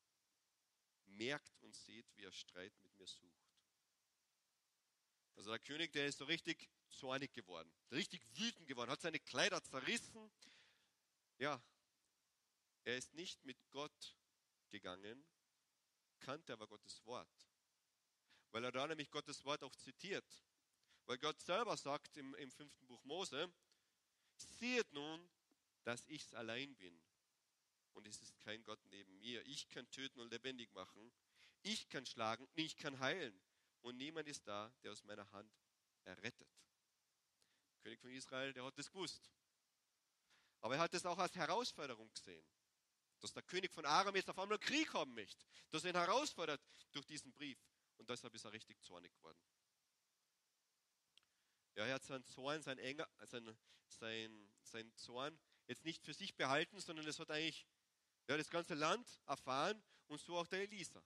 Merkt 1.05 1.61
und 1.61 1.75
seht, 1.75 2.05
wie 2.15 2.23
er 2.23 2.31
Streit 2.31 2.73
mit 2.81 2.97
mir 2.97 3.07
sucht. 3.07 3.55
Also 5.35 5.49
der 5.49 5.59
König, 5.59 5.91
der 5.91 6.07
ist 6.07 6.17
so 6.17 6.25
richtig 6.25 6.69
zornig 6.89 7.33
geworden, 7.33 7.71
richtig 7.91 8.25
wütend 8.37 8.67
geworden, 8.67 8.89
hat 8.89 9.01
seine 9.01 9.19
Kleider 9.19 9.61
zerrissen. 9.63 10.31
Ja, 11.37 11.61
er 12.85 12.97
ist 12.97 13.13
nicht 13.13 13.43
mit 13.43 13.57
Gott 13.71 14.17
gegangen, 14.69 15.25
kannte 16.19 16.53
aber 16.53 16.67
Gottes 16.67 17.05
Wort. 17.05 17.49
Weil 18.51 18.63
er 18.63 18.71
da 18.71 18.87
nämlich 18.87 19.11
Gottes 19.11 19.43
Wort 19.43 19.63
auch 19.63 19.75
zitiert. 19.75 20.45
Weil 21.05 21.17
Gott 21.17 21.39
selber 21.41 21.75
sagt 21.75 22.17
im, 22.17 22.33
im 22.35 22.51
fünften 22.51 22.87
Buch 22.87 23.03
Mose, 23.03 23.53
seht 24.37 24.91
nun, 24.93 25.29
dass 25.83 26.03
ich 26.07 26.35
allein 26.35 26.75
bin. 26.77 26.99
Und 27.95 28.05
es 28.07 28.21
ist 28.21 28.37
kein 28.39 28.63
Gott 28.63 28.79
neben 28.85 29.17
mir. 29.19 29.45
Ich 29.47 29.69
kann 29.69 29.89
töten 29.89 30.19
und 30.19 30.29
lebendig 30.29 30.71
machen. 30.73 31.11
Ich 31.63 31.89
kann 31.89 32.05
schlagen 32.05 32.43
und 32.43 32.57
ich 32.59 32.77
kann 32.77 32.99
heilen. 32.99 33.41
Und 33.81 33.97
niemand 33.97 34.27
ist 34.27 34.47
da, 34.47 34.71
der 34.83 34.91
aus 34.91 35.03
meiner 35.03 35.29
Hand 35.31 35.51
errettet. 36.03 36.47
Der 37.71 37.79
König 37.79 37.99
von 37.99 38.11
Israel, 38.11 38.53
der 38.53 38.63
hat 38.63 38.77
das 38.77 38.91
gewusst. 38.91 39.31
Aber 40.59 40.75
er 40.75 40.81
hat 40.81 40.93
es 40.93 41.05
auch 41.05 41.17
als 41.17 41.35
Herausforderung 41.35 42.11
gesehen. 42.13 42.45
Dass 43.19 43.33
der 43.33 43.43
König 43.43 43.71
von 43.71 43.85
Aram 43.85 44.15
jetzt 44.15 44.29
auf 44.29 44.37
einmal 44.37 44.59
Krieg 44.59 44.93
haben 44.93 45.13
möchte. 45.13 45.45
Dass 45.69 45.83
er 45.83 45.91
ihn 45.91 45.97
herausfordert 45.97 46.61
durch 46.91 47.05
diesen 47.05 47.31
Brief. 47.31 47.57
Und 47.97 48.09
deshalb 48.09 48.33
ist 48.35 48.43
er 48.43 48.51
richtig 48.51 48.81
zornig 48.83 49.13
geworden. 49.15 49.39
Ja, 51.75 51.85
er 51.85 51.95
hat 51.95 52.03
seinen 52.03 52.25
Zorn, 52.25 52.61
sein, 52.61 52.77
Enger, 52.77 53.07
sein, 53.25 53.57
sein, 53.87 54.53
sein 54.63 54.93
Zorn 54.95 55.39
jetzt 55.67 55.85
nicht 55.85 56.03
für 56.03 56.13
sich 56.13 56.35
behalten, 56.35 56.79
sondern 56.79 57.07
es 57.07 57.19
hat 57.19 57.31
eigentlich 57.31 57.65
ja, 58.27 58.37
das 58.37 58.49
ganze 58.49 58.73
Land 58.73 59.07
erfahren 59.25 59.81
und 60.07 60.19
so 60.19 60.37
auch 60.37 60.47
der 60.47 60.61
Elisa. 60.61 61.03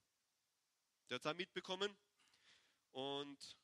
Der 1.09 1.15
hat 1.15 1.25
es 1.25 1.31
auch 1.31 1.35
mitbekommen. 1.35 1.95
Und 2.91 3.57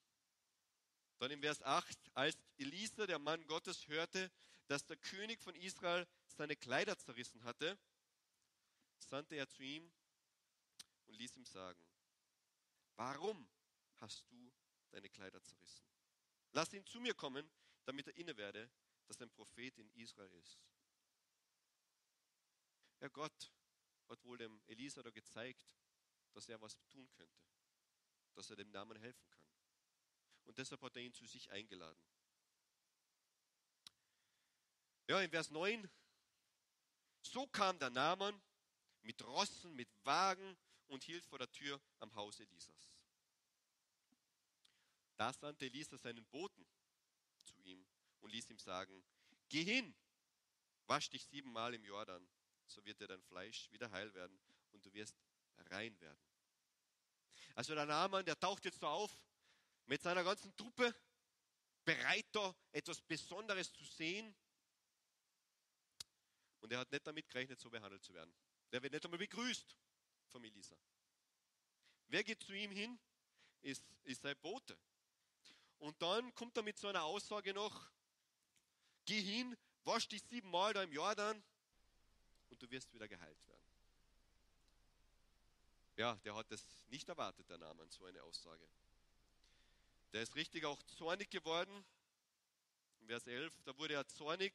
dann 1.19 1.31
im 1.31 1.41
Vers 1.41 1.61
8, 1.61 1.97
als 2.13 2.37
Elisa, 2.57 3.07
der 3.07 3.19
Mann 3.19 3.45
Gottes, 3.47 3.87
hörte, 3.87 4.31
dass 4.67 4.85
der 4.85 4.97
König 4.97 5.41
von 5.41 5.55
Israel 5.55 6.07
seine 6.27 6.55
Kleider 6.55 6.97
zerrissen 6.97 7.43
hatte, 7.43 7.77
sandte 8.99 9.35
er 9.35 9.47
zu 9.47 9.63
ihm 9.63 9.91
und 11.05 11.15
ließ 11.15 11.35
ihm 11.35 11.45
sagen, 11.45 11.79
warum 12.95 13.47
hast 13.97 14.29
du 14.29 14.51
deine 14.91 15.09
Kleider 15.09 15.41
zerrissen? 15.43 15.85
Lass 16.51 16.73
ihn 16.73 16.85
zu 16.85 16.99
mir 16.99 17.13
kommen, 17.13 17.49
damit 17.85 18.07
er 18.07 18.17
inne 18.17 18.35
werde, 18.37 18.69
dass 19.07 19.21
ein 19.21 19.29
Prophet 19.29 19.77
in 19.77 19.89
Israel 19.91 20.33
ist. 20.33 20.59
Ja, 22.99 23.07
Gott 23.09 23.53
hat 24.09 24.23
wohl 24.23 24.37
dem 24.37 24.61
Elisa 24.67 25.01
da 25.03 25.09
gezeigt, 25.11 25.65
dass 26.33 26.49
er 26.49 26.59
was 26.61 26.77
tun 26.89 27.09
könnte, 27.11 27.43
dass 28.33 28.49
er 28.49 28.55
dem 28.55 28.71
Namen 28.71 28.97
helfen 28.97 29.29
kann. 29.29 29.45
Und 30.45 30.57
deshalb 30.57 30.81
hat 30.81 30.95
er 30.95 31.01
ihn 31.01 31.13
zu 31.13 31.25
sich 31.25 31.49
eingeladen. 31.51 31.99
Ja, 35.07 35.21
in 35.21 35.29
Vers 35.29 35.51
9, 35.51 35.89
so 37.21 37.47
kam 37.47 37.77
der 37.79 37.89
Naaman 37.89 38.41
mit 39.01 39.23
Rossen, 39.23 39.75
mit 39.75 39.89
Wagen 40.03 40.57
und 40.87 41.03
hielt 41.03 41.25
vor 41.25 41.39
der 41.39 41.51
Tür 41.51 41.81
am 41.99 42.13
Haus 42.15 42.39
Elisas. 42.39 42.91
Da 45.15 45.31
sandte 45.31 45.65
Elisa 45.65 45.97
seinen 45.97 46.25
Boten 46.25 46.67
zu 47.43 47.59
ihm 47.61 47.85
und 48.19 48.31
ließ 48.31 48.49
ihm 48.49 48.59
sagen, 48.59 49.03
geh 49.49 49.63
hin, 49.63 49.95
wasch 50.87 51.09
dich 51.09 51.25
siebenmal 51.25 51.73
im 51.73 51.83
Jordan, 51.83 52.27
so 52.67 52.83
wird 52.85 52.99
dir 52.99 53.07
dein 53.07 53.21
Fleisch 53.21 53.71
wieder 53.71 53.89
heil 53.91 54.13
werden 54.13 54.39
und 54.71 54.85
du 54.85 54.93
wirst 54.93 55.15
rein 55.69 55.99
werden. 55.99 56.19
Also 57.55 57.73
der 57.75 57.85
Naaman, 57.85 58.25
der 58.25 58.39
taucht 58.39 58.65
jetzt 58.65 58.79
so 58.79 58.87
auf 58.87 59.11
mit 59.85 60.01
seiner 60.01 60.23
ganzen 60.23 60.55
Truppe, 60.55 60.93
bereit 61.83 62.25
da 62.31 62.55
etwas 62.71 63.01
Besonderes 63.01 63.71
zu 63.71 63.83
sehen. 63.85 64.35
Und 66.59 66.71
er 66.71 66.79
hat 66.79 66.91
nicht 66.91 67.05
damit 67.05 67.29
gerechnet, 67.29 67.59
so 67.59 67.69
behandelt 67.69 68.03
zu 68.03 68.13
werden. 68.13 68.33
Der 68.71 68.81
wird 68.81 68.93
nicht 68.93 69.05
einmal 69.05 69.19
begrüßt 69.19 69.77
vom 70.27 70.43
Elisa. 70.43 70.75
Wer 72.07 72.23
geht 72.23 72.41
zu 72.43 72.53
ihm 72.53 72.71
hin? 72.71 72.99
Ist, 73.61 73.83
ist 74.03 74.21
sein 74.21 74.37
Bote. 74.41 74.77
Und 75.77 76.01
dann 76.01 76.33
kommt 76.35 76.57
er 76.57 76.63
mit 76.63 76.77
so 76.77 76.87
einer 76.87 77.03
Aussage 77.03 77.53
noch, 77.53 77.91
geh 79.05 79.21
hin, 79.21 79.55
wasch 79.83 80.07
dich 80.07 80.23
siebenmal 80.23 80.73
da 80.73 80.83
im 80.83 80.91
Jordan 80.91 81.43
und 82.55 82.61
du 82.61 82.71
wirst 82.71 82.93
wieder 82.93 83.09
geheilt 83.09 83.47
werden. 83.47 83.65
Ja, 85.97 86.15
der 86.23 86.35
hat 86.35 86.49
das 86.49 86.65
nicht 86.87 87.09
erwartet, 87.09 87.49
der 87.49 87.57
Name, 87.57 87.85
so 87.89 88.05
eine 88.05 88.23
Aussage. 88.23 88.65
Der 90.13 90.21
ist 90.21 90.35
richtig 90.35 90.63
auch 90.63 90.81
zornig 90.83 91.29
geworden. 91.29 91.85
Vers 93.07 93.27
11, 93.27 93.53
da 93.65 93.77
wurde 93.77 93.95
er 93.95 94.07
zornig, 94.07 94.53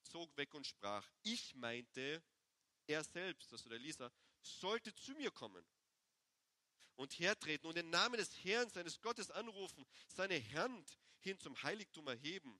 zog 0.00 0.34
weg 0.38 0.54
und 0.54 0.66
sprach, 0.66 1.06
ich 1.22 1.54
meinte, 1.54 2.22
er 2.86 3.04
selbst, 3.04 3.52
also 3.52 3.68
der 3.68 3.78
Lisa, 3.78 4.10
sollte 4.40 4.94
zu 4.94 5.12
mir 5.12 5.30
kommen 5.30 5.64
und 6.96 7.18
hertreten 7.18 7.66
und 7.66 7.76
den 7.76 7.90
Namen 7.90 8.16
des 8.16 8.32
Herrn, 8.44 8.70
seines 8.70 8.98
Gottes 9.02 9.30
anrufen, 9.30 9.84
seine 10.08 10.42
Hand 10.54 10.98
hin 11.20 11.38
zum 11.38 11.62
Heiligtum 11.62 12.08
erheben 12.08 12.58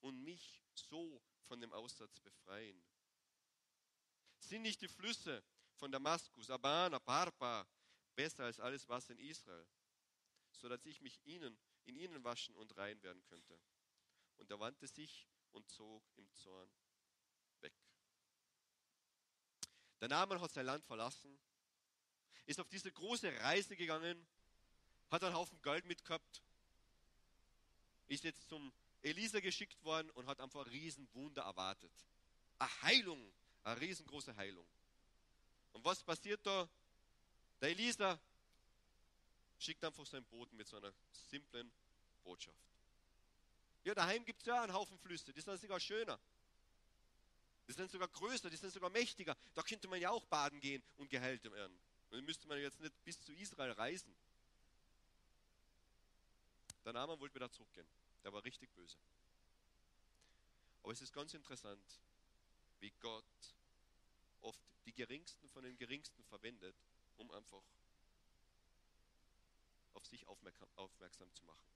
und 0.00 0.22
mich 0.22 0.62
so 0.74 1.20
von 1.48 1.60
dem 1.60 1.72
Aussatz 1.72 2.20
befreien. 2.20 2.80
Sind 4.38 4.62
nicht 4.62 4.80
die 4.80 4.88
Flüsse 4.88 5.42
von 5.74 5.92
Damaskus, 5.92 6.50
Abana, 6.50 6.98
Barba 6.98 7.66
besser 8.14 8.44
als 8.44 8.58
alles 8.60 8.88
Wasser 8.88 9.12
in 9.12 9.18
Israel, 9.18 9.66
sodass 10.52 10.84
ich 10.84 11.00
mich 11.00 11.20
ihnen, 11.24 11.56
in 11.84 11.96
ihnen 11.96 12.24
waschen 12.24 12.54
und 12.56 12.76
rein 12.76 13.00
werden 13.02 13.22
könnte? 13.24 13.58
Und 14.38 14.50
er 14.50 14.58
wandte 14.58 14.88
sich 14.88 15.28
und 15.52 15.68
zog 15.68 16.02
im 16.16 16.28
Zorn 16.32 16.70
weg. 17.60 17.72
Der 20.00 20.08
Naaman 20.08 20.40
hat 20.40 20.52
sein 20.52 20.66
Land 20.66 20.84
verlassen, 20.84 21.38
ist 22.46 22.60
auf 22.60 22.68
diese 22.68 22.90
große 22.90 23.32
Reise 23.40 23.76
gegangen, 23.76 24.26
hat 25.10 25.22
einen 25.22 25.34
Haufen 25.34 25.60
Geld 25.62 25.84
mitgehabt, 25.84 26.42
ist 28.06 28.24
jetzt 28.24 28.48
zum 28.48 28.72
Elisa 29.02 29.40
geschickt 29.40 29.82
worden 29.84 30.10
und 30.10 30.26
hat 30.26 30.40
einfach 30.40 30.64
ein 30.64 30.70
Riesenwunder 30.70 31.42
erwartet. 31.42 31.92
Eine 32.58 32.82
Heilung, 32.82 33.32
eine 33.68 33.80
riesengroße 33.80 34.34
Heilung. 34.36 34.66
Und 35.72 35.84
was 35.84 36.02
passiert 36.02 36.44
da? 36.44 36.68
Der 37.60 37.70
Elisa 37.70 38.18
schickt 39.58 39.84
einfach 39.84 40.06
seinen 40.06 40.24
Boten 40.24 40.56
mit 40.56 40.66
so 40.66 40.76
einer 40.76 40.92
simplen 41.30 41.70
Botschaft. 42.24 42.56
Ja, 43.84 43.94
daheim 43.94 44.24
gibt 44.24 44.40
es 44.40 44.46
ja 44.46 44.62
einen 44.62 44.72
Haufen 44.72 44.98
Flüsse, 44.98 45.32
die 45.32 45.40
sind 45.40 45.60
sogar 45.60 45.80
schöner. 45.80 46.18
Die 47.66 47.72
sind 47.72 47.90
sogar 47.90 48.08
größer, 48.08 48.48
die 48.48 48.56
sind 48.56 48.72
sogar 48.72 48.90
mächtiger. 48.90 49.36
Da 49.54 49.62
könnte 49.62 49.88
man 49.88 50.00
ja 50.00 50.10
auch 50.10 50.24
baden 50.26 50.60
gehen 50.60 50.82
und 50.96 51.10
geheilt 51.10 51.44
werden. 51.44 51.78
Dann 52.10 52.24
müsste 52.24 52.48
man 52.48 52.58
jetzt 52.58 52.80
nicht 52.80 53.04
bis 53.04 53.20
zu 53.20 53.32
Israel 53.32 53.72
reisen. 53.72 54.14
Der 56.84 56.94
Name 56.94 57.18
wollte 57.20 57.34
wieder 57.34 57.50
zurückgehen. 57.50 57.86
Der 58.24 58.32
war 58.32 58.42
richtig 58.42 58.70
böse. 58.74 58.96
Aber 60.82 60.92
es 60.92 61.02
ist 61.02 61.12
ganz 61.12 61.34
interessant, 61.34 61.84
wie 62.80 62.90
Gott 63.00 63.24
oft 64.40 64.60
die 64.84 64.92
geringsten 64.92 65.48
von 65.48 65.64
den 65.64 65.76
geringsten 65.76 66.22
verwendet, 66.24 66.76
um 67.16 67.30
einfach 67.30 67.62
auf 69.94 70.06
sich 70.06 70.26
aufmerksam 70.26 71.32
zu 71.34 71.44
machen. 71.44 71.66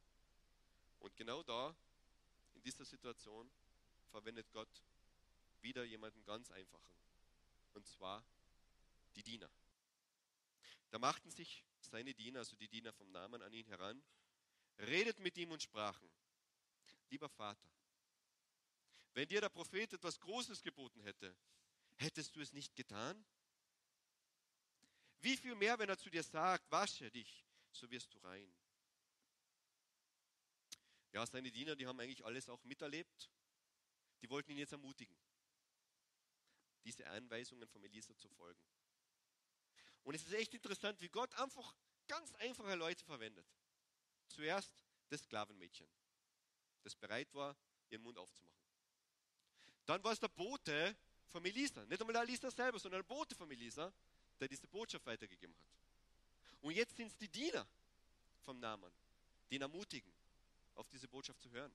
Und 1.00 1.16
genau 1.16 1.42
da, 1.42 1.74
in 2.54 2.62
dieser 2.62 2.84
Situation, 2.84 3.50
verwendet 4.10 4.50
Gott 4.52 4.68
wieder 5.60 5.84
jemanden 5.84 6.24
ganz 6.24 6.50
einfachen. 6.50 6.92
Und 7.74 7.86
zwar 7.86 8.24
die 9.16 9.22
Diener. 9.22 9.50
Da 10.90 10.98
machten 10.98 11.30
sich 11.30 11.64
seine 11.80 12.14
Diener, 12.14 12.40
also 12.40 12.54
die 12.56 12.68
Diener 12.68 12.92
vom 12.92 13.10
Namen, 13.10 13.42
an 13.42 13.52
ihn 13.52 13.66
heran, 13.66 14.02
redet 14.78 15.18
mit 15.18 15.36
ihm 15.36 15.50
und 15.50 15.62
sprachen, 15.62 16.08
lieber 17.10 17.28
Vater, 17.28 17.68
wenn 19.14 19.28
dir 19.28 19.40
der 19.40 19.48
Prophet 19.48 19.92
etwas 19.92 20.20
Großes 20.20 20.62
geboten 20.62 21.02
hätte, 21.02 21.34
hättest 21.96 22.36
du 22.36 22.40
es 22.40 22.52
nicht 22.52 22.74
getan? 22.74 23.24
Wie 25.20 25.36
viel 25.36 25.54
mehr, 25.54 25.78
wenn 25.78 25.88
er 25.88 25.98
zu 25.98 26.10
dir 26.10 26.22
sagt, 26.22 26.70
wasche 26.70 27.10
dich, 27.10 27.44
so 27.70 27.90
wirst 27.90 28.12
du 28.12 28.18
rein. 28.18 28.52
Ja, 31.12 31.26
seine 31.26 31.52
Diener, 31.52 31.76
die 31.76 31.86
haben 31.86 32.00
eigentlich 32.00 32.24
alles 32.24 32.48
auch 32.48 32.62
miterlebt. 32.64 33.30
Die 34.22 34.30
wollten 34.30 34.52
ihn 34.52 34.58
jetzt 34.58 34.72
ermutigen, 34.72 35.16
diese 36.84 37.08
Anweisungen 37.08 37.68
vom 37.68 37.84
Elisa 37.84 38.16
zu 38.16 38.28
folgen. 38.28 38.62
Und 40.04 40.14
es 40.14 40.24
ist 40.24 40.32
echt 40.32 40.54
interessant, 40.54 41.00
wie 41.00 41.08
Gott 41.08 41.34
einfach 41.34 41.76
ganz 42.08 42.32
einfache 42.34 42.74
Leute 42.74 43.04
verwendet. 43.04 43.46
Zuerst 44.28 44.74
das 45.08 45.22
Sklavenmädchen, 45.22 45.88
das 46.82 46.96
bereit 46.96 47.32
war, 47.34 47.56
ihren 47.90 48.02
Mund 48.02 48.18
aufzumachen. 48.18 48.62
Dann 49.84 50.02
war 50.02 50.12
es 50.12 50.20
der 50.20 50.28
Bote 50.28 50.96
von 51.32 51.44
Elisa, 51.44 51.84
nicht 51.86 52.00
einmal 52.00 52.12
der 52.12 52.22
Elisa 52.22 52.50
selber, 52.50 52.78
sondern 52.78 53.00
der 53.00 53.08
Bote 53.14 53.34
von 53.34 53.50
Elisa, 53.50 53.92
der 54.38 54.48
diese 54.48 54.66
Botschaft 54.68 55.04
weitergegeben 55.06 55.54
hat. 55.54 56.62
Und 56.62 56.74
jetzt 56.74 56.96
sind 56.96 57.08
es 57.08 57.16
die 57.16 57.28
Diener 57.28 57.66
vom 58.42 58.60
Namen, 58.60 58.92
die 59.50 59.56
ihn 59.56 59.62
ermutigen, 59.62 60.12
auf 60.76 60.88
diese 60.88 61.08
Botschaft 61.08 61.40
zu 61.42 61.50
hören. 61.50 61.72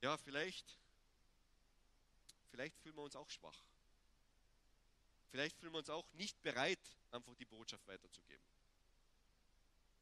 Ja, 0.00 0.16
vielleicht, 0.16 0.64
vielleicht 2.50 2.76
fühlen 2.78 2.96
wir 2.96 3.02
uns 3.02 3.16
auch 3.16 3.28
schwach. 3.28 3.58
Vielleicht 5.30 5.56
fühlen 5.58 5.72
wir 5.72 5.78
uns 5.78 5.90
auch 5.90 6.06
nicht 6.14 6.40
bereit, 6.42 6.78
einfach 7.10 7.34
die 7.34 7.44
Botschaft 7.44 7.86
weiterzugeben. 7.86 8.44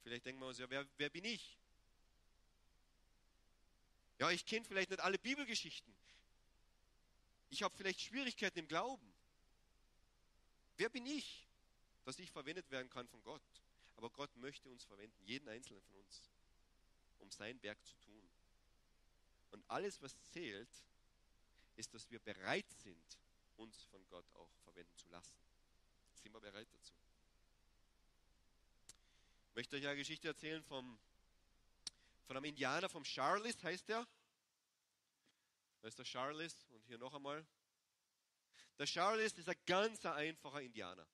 Vielleicht 0.03 0.27
denken 0.27 0.41
wir 0.41 0.49
uns, 0.49 0.59
ja, 0.59 0.71
wer, 0.71 0.87
wer 0.99 1.09
bin 1.09 1.25
ich? 1.25 1.57
Ja, 4.19 4.31
ich 4.31 4.47
kenne 4.47 4.65
vielleicht 4.65 4.91
nicht 4.91 5.01
alle 5.01 5.19
Bibelgeschichten. 5.19 5.95
Ich 7.51 7.63
habe 7.63 7.77
vielleicht 7.77 8.01
Schwierigkeiten 8.01 8.59
im 8.59 8.69
Glauben. 8.69 9.13
Wer 10.77 10.89
bin 10.89 11.07
ich, 11.07 11.47
dass 12.05 12.19
ich 12.19 12.31
verwendet 12.31 12.71
werden 12.71 12.91
kann 12.91 13.07
von 13.09 13.23
Gott? 13.23 13.43
Aber 13.97 14.11
Gott 14.11 14.35
möchte 14.37 14.69
uns 14.69 14.85
verwenden, 14.85 15.17
jeden 15.25 15.49
einzelnen 15.49 15.83
von 15.83 15.97
uns, 15.97 16.31
um 17.19 17.31
sein 17.31 17.63
Werk 17.63 17.83
zu 17.85 17.97
tun. 17.99 18.29
Und 19.53 19.65
alles, 19.71 20.03
was 20.03 20.15
zählt, 20.33 20.69
ist, 21.77 21.95
dass 21.95 22.11
wir 22.11 22.19
bereit 22.19 22.71
sind, 22.83 23.19
uns 23.57 23.85
von 23.85 24.07
Gott 24.09 24.27
auch 24.35 24.51
verwenden 24.65 24.95
zu 24.97 25.09
lassen. 25.09 25.35
Sind 26.23 26.33
wir 26.33 26.41
bereit 26.41 26.69
dazu? 26.73 26.93
Ich 29.49 29.55
möchte 29.55 29.77
euch 29.77 29.87
eine 29.87 29.97
Geschichte 29.97 30.29
erzählen 30.29 30.63
vom, 30.65 30.99
von 32.27 32.37
einem 32.37 32.45
Indianer, 32.45 32.89
vom 32.89 33.05
Charles 33.05 33.63
heißt 33.63 33.89
er. 33.91 34.07
Da 35.81 35.89
ist 35.89 35.99
der 35.99 36.05
Charles 36.05 36.65
und 36.71 36.85
hier 36.87 36.99
noch 36.99 37.15
einmal. 37.15 37.47
Der 38.79 38.87
Charles 38.87 39.33
ist 39.39 39.49
ein 39.49 39.57
ganz 39.65 40.05
einfacher 40.05 40.61
Indianer. 40.61 41.07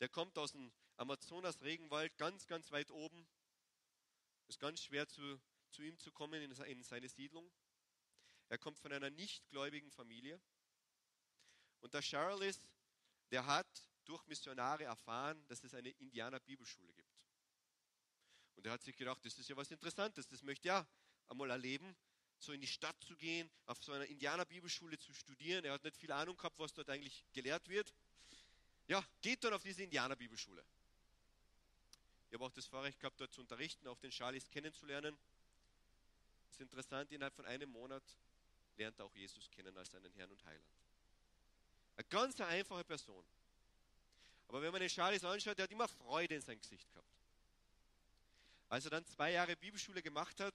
Der 0.00 0.08
kommt 0.08 0.36
aus 0.38 0.52
dem 0.52 0.70
Amazonas-Regenwald, 0.96 2.16
ganz, 2.18 2.46
ganz 2.46 2.70
weit 2.70 2.90
oben. 2.90 3.26
Ist 4.46 4.60
ganz 4.60 4.82
schwer 4.82 5.08
zu, 5.08 5.40
zu 5.70 5.82
ihm 5.82 5.98
zu 5.98 6.12
kommen 6.12 6.42
in 6.42 6.82
seine 6.84 7.08
Siedlung. 7.08 7.50
Er 8.48 8.58
kommt 8.58 8.78
von 8.78 8.92
einer 8.92 9.10
nichtgläubigen 9.10 9.90
Familie. 9.90 10.40
Und 11.80 11.94
der 11.94 12.02
Charles, 12.02 12.60
der 13.30 13.46
hat 13.46 13.66
durch 14.04 14.24
Missionare 14.26 14.84
erfahren, 14.84 15.44
dass 15.48 15.64
es 15.64 15.74
eine 15.74 15.88
Indianer-Bibelschule 15.88 16.92
gibt. 16.92 17.15
Und 18.56 18.66
er 18.66 18.72
hat 18.72 18.82
sich 18.82 18.96
gedacht, 18.96 19.24
das 19.24 19.38
ist 19.38 19.48
ja 19.48 19.56
was 19.56 19.70
Interessantes, 19.70 20.26
das 20.26 20.42
möchte 20.42 20.68
er 20.68 20.86
einmal 21.28 21.50
erleben 21.50 21.94
so 22.38 22.52
in 22.52 22.60
die 22.60 22.66
Stadt 22.66 22.96
zu 23.02 23.16
gehen, 23.16 23.50
auf 23.66 23.82
so 23.82 23.92
einer 23.92 24.06
Indianerbibelschule 24.06 24.98
zu 24.98 25.12
studieren. 25.12 25.64
Er 25.64 25.72
hat 25.72 25.84
nicht 25.84 25.96
viel 25.96 26.12
Ahnung 26.12 26.36
gehabt, 26.36 26.58
was 26.58 26.72
dort 26.72 26.88
eigentlich 26.90 27.24
gelehrt 27.32 27.68
wird. 27.68 27.92
Ja, 28.88 29.04
geht 29.20 29.42
dann 29.44 29.52
auf 29.52 29.62
diese 29.62 29.82
Indianerbibelschule. 29.82 30.64
Ich 32.28 32.34
habe 32.34 32.44
auch 32.44 32.52
das 32.52 32.66
Vorrecht 32.66 33.00
gehabt, 33.00 33.20
dort 33.20 33.32
zu 33.32 33.40
unterrichten, 33.40 33.88
auch 33.88 33.98
den 33.98 34.10
Charles 34.10 34.50
kennenzulernen. 34.50 35.16
Es 36.46 36.52
ist 36.52 36.60
interessant, 36.60 37.10
innerhalb 37.12 37.34
von 37.34 37.46
einem 37.46 37.70
Monat 37.70 38.02
lernt 38.76 38.98
er 38.98 39.06
auch 39.06 39.14
Jesus 39.14 39.50
kennen 39.50 39.76
als 39.76 39.90
seinen 39.90 40.12
Herrn 40.12 40.30
und 40.30 40.44
Heiland. 40.44 40.64
Eine 41.96 42.04
ganz 42.08 42.40
einfache 42.40 42.84
Person. 42.84 43.24
Aber 44.48 44.62
wenn 44.62 44.70
man 44.70 44.80
den 44.80 44.90
Charles 44.90 45.24
anschaut, 45.24 45.56
der 45.58 45.64
hat 45.64 45.70
immer 45.70 45.88
Freude 45.88 46.34
in 46.34 46.42
seinem 46.42 46.60
Gesicht 46.60 46.88
gehabt. 46.90 47.15
Als 48.68 48.84
er 48.84 48.90
dann 48.90 49.06
zwei 49.06 49.32
Jahre 49.32 49.56
Bibelschule 49.56 50.02
gemacht 50.02 50.40
hat, 50.40 50.54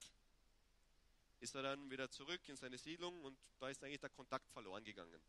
ist 1.39 1.55
er 1.55 1.63
dann 1.63 1.89
wieder 1.89 2.09
zurück 2.09 2.41
in 2.49 2.55
seine 2.55 2.77
Siedlung 2.77 3.23
und 3.23 3.37
da 3.59 3.69
ist 3.69 3.83
eigentlich 3.83 4.01
der 4.01 4.09
Kontakt 4.09 4.49
verloren 4.51 4.83
gegangen. 4.83 5.21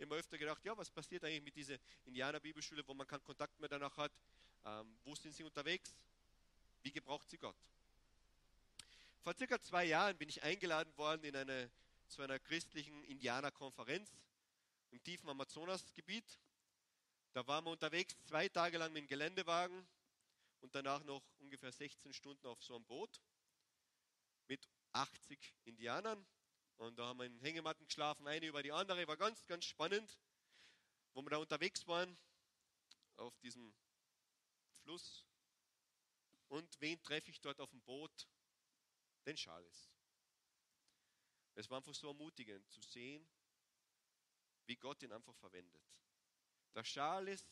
Habe 0.00 0.14
öfter 0.16 0.38
gedacht, 0.38 0.64
ja, 0.64 0.76
was 0.76 0.90
passiert 0.90 1.24
eigentlich 1.24 1.42
mit 1.42 1.56
dieser 1.56 1.76
Indianer-Bibelschule, 2.06 2.86
wo 2.86 2.94
man 2.94 3.06
keinen 3.06 3.22
Kontakt 3.22 3.58
mehr 3.60 3.68
danach 3.68 3.94
hat? 3.98 4.12
Ähm, 4.64 4.96
wo 5.04 5.14
sind 5.14 5.34
sie 5.34 5.42
unterwegs? 5.42 5.94
Wie 6.82 6.90
gebraucht 6.90 7.28
sie 7.28 7.36
Gott? 7.36 7.56
Vor 9.22 9.34
circa 9.34 9.60
zwei 9.60 9.84
Jahren 9.84 10.16
bin 10.16 10.30
ich 10.30 10.42
eingeladen 10.42 10.96
worden 10.96 11.22
in 11.24 11.36
eine, 11.36 11.70
zu 12.08 12.22
einer 12.22 12.38
christlichen 12.38 13.04
Indianerkonferenz 13.04 14.10
im 14.92 15.02
tiefen 15.02 15.28
Amazonasgebiet. 15.28 16.24
Da 17.34 17.46
waren 17.46 17.64
wir 17.64 17.72
unterwegs 17.72 18.16
zwei 18.24 18.48
Tage 18.48 18.78
lang 18.78 18.94
mit 18.94 19.02
dem 19.02 19.08
Geländewagen 19.08 19.86
und 20.60 20.74
danach 20.74 21.02
noch 21.04 21.22
ungefähr 21.38 21.72
16 21.72 22.12
Stunden 22.12 22.46
auf 22.46 22.62
so 22.62 22.76
einem 22.76 22.84
Boot 22.86 23.20
mit 24.46 24.68
80 24.92 25.54
Indianern. 25.64 26.26
Und 26.76 26.98
da 26.98 27.06
haben 27.06 27.18
wir 27.18 27.26
in 27.26 27.40
Hängematten 27.40 27.84
geschlafen, 27.86 28.26
eine 28.26 28.46
über 28.46 28.62
die 28.62 28.72
andere. 28.72 29.06
War 29.06 29.16
ganz, 29.16 29.44
ganz 29.46 29.64
spannend, 29.64 30.18
wo 31.12 31.22
wir 31.22 31.30
da 31.30 31.36
unterwegs 31.36 31.86
waren 31.86 32.16
auf 33.16 33.38
diesem 33.40 33.74
Fluss. 34.82 35.26
Und 36.48 36.80
wen 36.80 37.00
treffe 37.02 37.30
ich 37.30 37.40
dort 37.40 37.60
auf 37.60 37.70
dem 37.70 37.82
Boot? 37.82 38.28
Den 39.26 39.36
Charles. 39.36 39.90
Es 41.54 41.68
war 41.68 41.78
einfach 41.78 41.94
so 41.94 42.08
ermutigend 42.08 42.68
zu 42.70 42.80
sehen, 42.80 43.28
wie 44.64 44.76
Gott 44.76 45.02
ihn 45.02 45.12
einfach 45.12 45.34
verwendet. 45.36 45.82
Der 46.74 46.82
Charles 46.82 47.46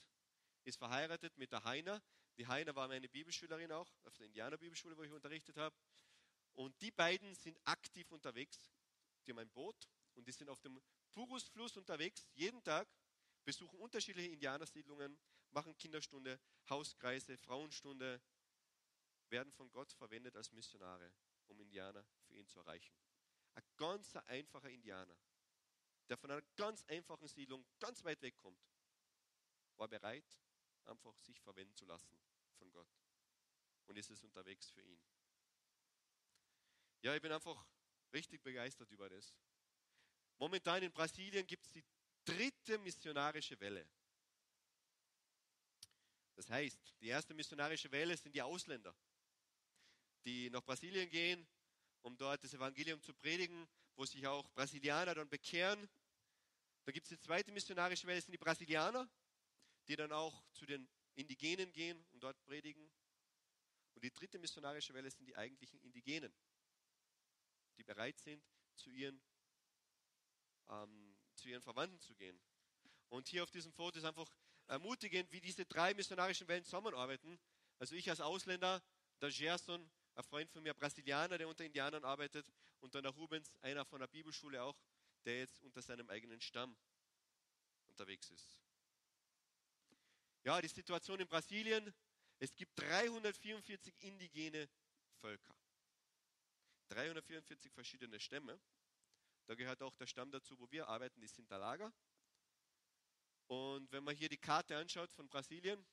ist 0.64 0.78
verheiratet 0.78 1.36
mit 1.36 1.52
der 1.52 1.62
Heiner. 1.64 2.02
Die 2.38 2.46
Heiner 2.46 2.74
war 2.76 2.86
meine 2.86 3.08
Bibelschülerin 3.08 3.72
auch, 3.72 3.92
auf 4.04 4.16
der 4.16 4.26
Indianerbibelschule, 4.26 4.96
wo 4.96 5.02
ich 5.02 5.10
unterrichtet 5.10 5.56
habe. 5.56 5.76
Und 6.54 6.80
die 6.80 6.92
beiden 6.92 7.34
sind 7.34 7.58
aktiv 7.64 8.10
unterwegs. 8.12 8.70
Die 9.26 9.32
haben 9.32 9.40
ein 9.40 9.50
Boot 9.50 9.88
und 10.14 10.26
die 10.26 10.32
sind 10.32 10.48
auf 10.48 10.60
dem 10.60 10.80
Purusfluss 11.10 11.76
unterwegs, 11.76 12.28
jeden 12.34 12.62
Tag, 12.62 12.88
besuchen 13.44 13.78
unterschiedliche 13.80 14.30
Indianersiedlungen, 14.30 15.18
machen 15.50 15.76
Kinderstunde, 15.76 16.38
Hauskreise, 16.68 17.36
Frauenstunde, 17.36 18.22
werden 19.30 19.52
von 19.52 19.70
Gott 19.72 19.92
verwendet 19.92 20.36
als 20.36 20.52
Missionare, 20.52 21.12
um 21.48 21.58
Indianer 21.60 22.06
für 22.26 22.34
ihn 22.34 22.46
zu 22.46 22.60
erreichen. 22.60 22.94
Ein 23.54 23.64
ganz 23.76 24.14
einfacher 24.14 24.70
Indianer, 24.70 25.16
der 26.08 26.16
von 26.16 26.30
einer 26.30 26.42
ganz 26.56 26.84
einfachen 26.84 27.26
Siedlung 27.26 27.66
ganz 27.80 28.04
weit 28.04 28.22
weg 28.22 28.36
kommt, 28.36 28.62
war 29.76 29.88
bereit, 29.88 30.38
einfach 30.84 31.18
sich 31.20 31.40
verwenden 31.40 31.74
zu 31.74 31.84
lassen 31.84 32.27
von 32.58 32.70
Gott. 32.70 32.88
Und 33.86 33.96
ist 33.96 34.10
es 34.10 34.22
unterwegs 34.22 34.70
für 34.70 34.82
ihn. 34.82 35.00
Ja, 37.02 37.14
ich 37.14 37.22
bin 37.22 37.32
einfach 37.32 37.64
richtig 38.12 38.42
begeistert 38.42 38.90
über 38.90 39.08
das. 39.08 39.34
Momentan 40.38 40.82
in 40.82 40.92
Brasilien 40.92 41.46
gibt 41.46 41.64
es 41.66 41.72
die 41.72 41.84
dritte 42.24 42.78
missionarische 42.78 43.58
Welle. 43.60 43.88
Das 46.36 46.48
heißt, 46.50 46.94
die 47.00 47.08
erste 47.08 47.34
missionarische 47.34 47.90
Welle 47.90 48.16
sind 48.16 48.34
die 48.34 48.42
Ausländer, 48.42 48.94
die 50.24 50.50
nach 50.50 50.62
Brasilien 50.62 51.08
gehen, 51.10 51.48
um 52.02 52.16
dort 52.16 52.44
das 52.44 52.54
Evangelium 52.54 53.02
zu 53.02 53.12
predigen, 53.12 53.68
wo 53.96 54.04
sich 54.06 54.24
auch 54.26 54.48
Brasilianer 54.50 55.14
dann 55.14 55.28
bekehren. 55.28 55.88
Dann 56.84 56.94
gibt 56.94 57.06
es 57.06 57.18
die 57.18 57.18
zweite 57.18 57.50
missionarische 57.50 58.06
Welle, 58.06 58.20
sind 58.20 58.32
die 58.32 58.38
Brasilianer, 58.38 59.08
die 59.88 59.96
dann 59.96 60.12
auch 60.12 60.44
zu 60.52 60.64
den 60.64 60.88
Indigenen 61.18 61.72
gehen 61.72 62.04
und 62.12 62.22
dort 62.22 62.40
predigen. 62.44 62.90
Und 63.94 64.04
die 64.04 64.12
dritte 64.12 64.38
missionarische 64.38 64.94
Welle 64.94 65.10
sind 65.10 65.26
die 65.26 65.36
eigentlichen 65.36 65.80
Indigenen, 65.80 66.32
die 67.76 67.82
bereit 67.82 68.18
sind, 68.20 68.44
zu 68.76 68.90
ihren, 68.90 69.20
ähm, 70.68 71.16
zu 71.34 71.48
ihren 71.48 71.62
Verwandten 71.62 71.98
zu 72.00 72.14
gehen. 72.14 72.40
Und 73.08 73.26
hier 73.28 73.42
auf 73.42 73.50
diesem 73.50 73.72
Foto 73.72 73.98
ist 73.98 74.04
einfach 74.04 74.30
ermutigend, 74.68 75.32
wie 75.32 75.40
diese 75.40 75.66
drei 75.66 75.94
missionarischen 75.94 76.46
Wellen 76.46 76.62
zusammenarbeiten. 76.62 77.40
Also 77.78 77.96
ich 77.96 78.08
als 78.08 78.20
Ausländer, 78.20 78.82
der 79.20 79.30
Gerson, 79.30 79.90
ein 80.14 80.22
Freund 80.22 80.50
von 80.50 80.62
mir, 80.62 80.74
Brasilianer, 80.74 81.38
der 81.38 81.48
unter 81.48 81.64
Indianern 81.64 82.04
arbeitet, 82.04 82.46
und 82.80 82.94
dann 82.94 83.02
der 83.02 83.12
Rubens, 83.12 83.50
einer 83.62 83.84
von 83.84 84.00
der 84.00 84.06
Bibelschule 84.06 84.62
auch, 84.62 84.78
der 85.24 85.38
jetzt 85.38 85.60
unter 85.62 85.82
seinem 85.82 86.08
eigenen 86.10 86.40
Stamm 86.40 86.76
unterwegs 87.86 88.30
ist. 88.30 88.67
Ja, 90.48 90.62
die 90.62 90.68
Situation 90.68 91.20
in 91.20 91.28
Brasilien, 91.28 91.92
es 92.38 92.56
gibt 92.56 92.72
344 92.80 93.94
indigene 93.98 94.66
Völker. 95.20 95.54
344 96.88 97.70
verschiedene 97.70 98.18
Stämme. 98.18 98.58
Da 99.46 99.54
gehört 99.54 99.82
auch 99.82 99.94
der 99.96 100.06
Stamm 100.06 100.30
dazu, 100.30 100.58
wo 100.58 100.70
wir 100.70 100.88
arbeiten, 100.88 101.20
die 101.20 101.28
Sintalaga. 101.28 101.92
Und 103.48 103.92
wenn 103.92 104.02
man 104.02 104.16
hier 104.16 104.30
die 104.30 104.38
Karte 104.38 104.78
anschaut 104.78 105.12
von 105.12 105.28
Brasilien, 105.28 105.84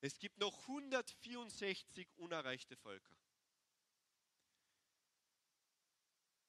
es 0.00 0.18
gibt 0.18 0.38
noch 0.38 0.58
164 0.60 2.08
unerreichte 2.16 2.74
Völker. 2.78 3.18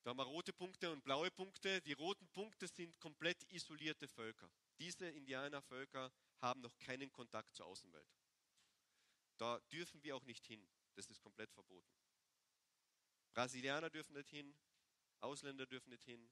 Da 0.03 0.11
haben 0.11 0.19
wir 0.19 0.23
rote 0.23 0.53
Punkte 0.53 0.89
und 0.89 1.03
blaue 1.03 1.31
Punkte. 1.31 1.81
Die 1.81 1.91
roten 1.91 2.29
Punkte 2.29 2.69
sind 2.69 2.97
komplett 2.97 3.43
isolierte 3.51 4.07
Völker. 4.07 4.49
Diese 4.79 5.07
Indianervölker 5.09 6.11
haben 6.39 6.61
noch 6.61 6.77
keinen 6.77 7.11
Kontakt 7.11 7.55
zur 7.55 7.65
Außenwelt. 7.65 8.07
Da 9.37 9.59
dürfen 9.71 10.01
wir 10.03 10.15
auch 10.15 10.25
nicht 10.25 10.45
hin. 10.45 10.67
Das 10.95 11.09
ist 11.09 11.21
komplett 11.21 11.51
verboten. 11.51 11.95
Brasilianer 13.33 13.89
dürfen 13.89 14.13
nicht 14.13 14.29
hin, 14.29 14.55
Ausländer 15.19 15.67
dürfen 15.67 15.89
nicht 15.89 16.03
hin. 16.03 16.29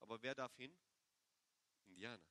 Aber 0.00 0.22
wer 0.22 0.34
darf 0.34 0.54
hin? 0.56 0.76
Indianer. 1.86 2.26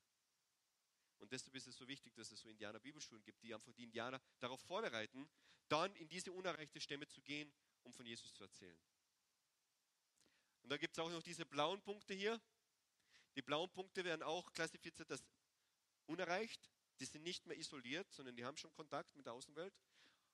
Und 1.17 1.31
deshalb 1.31 1.55
ist 1.55 1.67
es 1.67 1.75
so 1.77 1.87
wichtig, 1.87 2.13
dass 2.15 2.31
es 2.31 2.39
so 2.39 2.49
Indianer-Bibelschulen 2.49 3.23
gibt, 3.23 3.41
die 3.43 3.53
einfach 3.53 3.71
die 3.73 3.83
Indianer 3.83 4.21
darauf 4.39 4.59
vorbereiten, 4.61 5.29
dann 5.67 5.95
in 5.95 6.09
diese 6.09 6.31
unerreichte 6.31 6.81
Stämme 6.81 7.07
zu 7.07 7.21
gehen, 7.21 7.51
um 7.83 7.93
von 7.93 8.05
Jesus 8.05 8.33
zu 8.33 8.43
erzählen. 8.43 8.77
Und 10.61 10.69
da 10.69 10.77
gibt 10.77 10.95
es 10.95 10.99
auch 10.99 11.09
noch 11.09 11.23
diese 11.23 11.45
blauen 11.45 11.81
Punkte 11.81 12.13
hier. 12.13 12.41
Die 13.35 13.41
blauen 13.41 13.71
Punkte 13.71 14.03
werden 14.03 14.23
auch 14.23 14.51
klassifiziert 14.51 15.09
als 15.11 15.23
unerreicht. 16.05 16.69
Die 16.99 17.05
sind 17.05 17.23
nicht 17.23 17.45
mehr 17.45 17.57
isoliert, 17.57 18.11
sondern 18.11 18.35
die 18.35 18.45
haben 18.45 18.57
schon 18.57 18.73
Kontakt 18.73 19.15
mit 19.15 19.25
der 19.25 19.33
Außenwelt, 19.33 19.73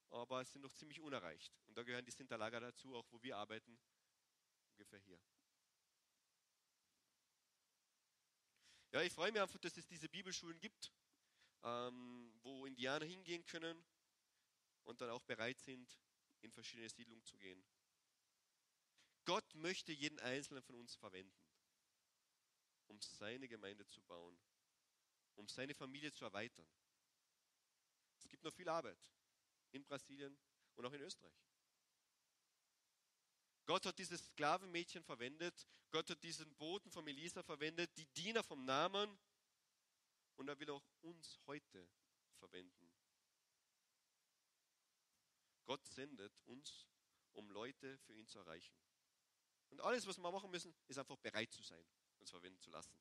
aber 0.09 0.43
sind 0.43 0.61
noch 0.63 0.73
ziemlich 0.73 0.99
unerreicht. 0.99 1.53
Und 1.65 1.77
da 1.77 1.83
gehören 1.83 2.05
die 2.05 2.11
Sinterlager 2.11 2.59
dazu, 2.59 2.95
auch 2.95 3.05
wo 3.11 3.21
wir 3.21 3.37
arbeiten, 3.37 3.79
ungefähr 4.71 4.99
hier. 4.99 5.19
Ja, 8.91 9.01
ich 9.01 9.13
freue 9.13 9.31
mich 9.31 9.41
einfach, 9.41 9.59
dass 9.59 9.77
es 9.77 9.85
diese 9.85 10.09
Bibelschulen 10.09 10.59
gibt, 10.59 10.91
ähm, 11.63 12.33
wo 12.41 12.65
Indianer 12.65 13.05
hingehen 13.05 13.45
können 13.45 13.85
und 14.83 15.01
dann 15.01 15.09
auch 15.09 15.21
bereit 15.23 15.59
sind, 15.59 15.99
in 16.41 16.51
verschiedene 16.51 16.89
Siedlungen 16.89 17.23
zu 17.23 17.37
gehen. 17.37 17.63
Gott 19.25 19.55
möchte 19.55 19.91
jeden 19.91 20.19
Einzelnen 20.19 20.63
von 20.63 20.75
uns 20.75 20.95
verwenden, 20.95 21.46
um 22.87 23.01
seine 23.01 23.47
Gemeinde 23.47 23.85
zu 23.85 24.01
bauen, 24.01 24.37
um 25.35 25.47
seine 25.47 25.73
Familie 25.73 26.11
zu 26.11 26.25
erweitern. 26.25 26.67
Es 28.17 28.27
gibt 28.27 28.43
noch 28.43 28.53
viel 28.53 28.69
Arbeit 28.69 28.99
in 29.71 29.83
Brasilien 29.83 30.37
und 30.75 30.85
auch 30.85 30.93
in 30.93 31.01
Österreich. 31.01 31.47
Gott 33.65 33.85
hat 33.85 33.99
dieses 33.99 34.25
Sklavenmädchen 34.25 35.03
verwendet, 35.03 35.67
Gott 35.91 36.09
hat 36.09 36.23
diesen 36.23 36.55
Boten 36.55 36.89
von 36.89 37.05
Elisa 37.07 37.43
verwendet, 37.43 37.91
die 37.97 38.05
Diener 38.13 38.41
vom 38.43 38.63
Namen 38.63 39.19
und 40.37 40.47
er 40.47 40.57
will 40.59 40.69
auch 40.69 40.83
uns 41.01 41.39
heute 41.47 41.89
verwenden. 42.37 42.89
Gott 45.65 45.85
sendet 45.85 46.33
uns, 46.45 46.87
um 47.33 47.49
Leute 47.51 47.97
für 47.99 48.13
ihn 48.13 48.27
zu 48.27 48.39
erreichen. 48.39 48.73
Und 49.69 49.81
alles, 49.81 50.07
was 50.07 50.17
wir 50.17 50.31
machen 50.31 50.49
müssen, 50.49 50.73
ist 50.87 50.97
einfach 50.97 51.17
bereit 51.17 51.51
zu 51.51 51.61
sein, 51.61 51.85
uns 52.19 52.29
verwenden 52.29 52.59
zu 52.59 52.69
lassen. 52.69 52.97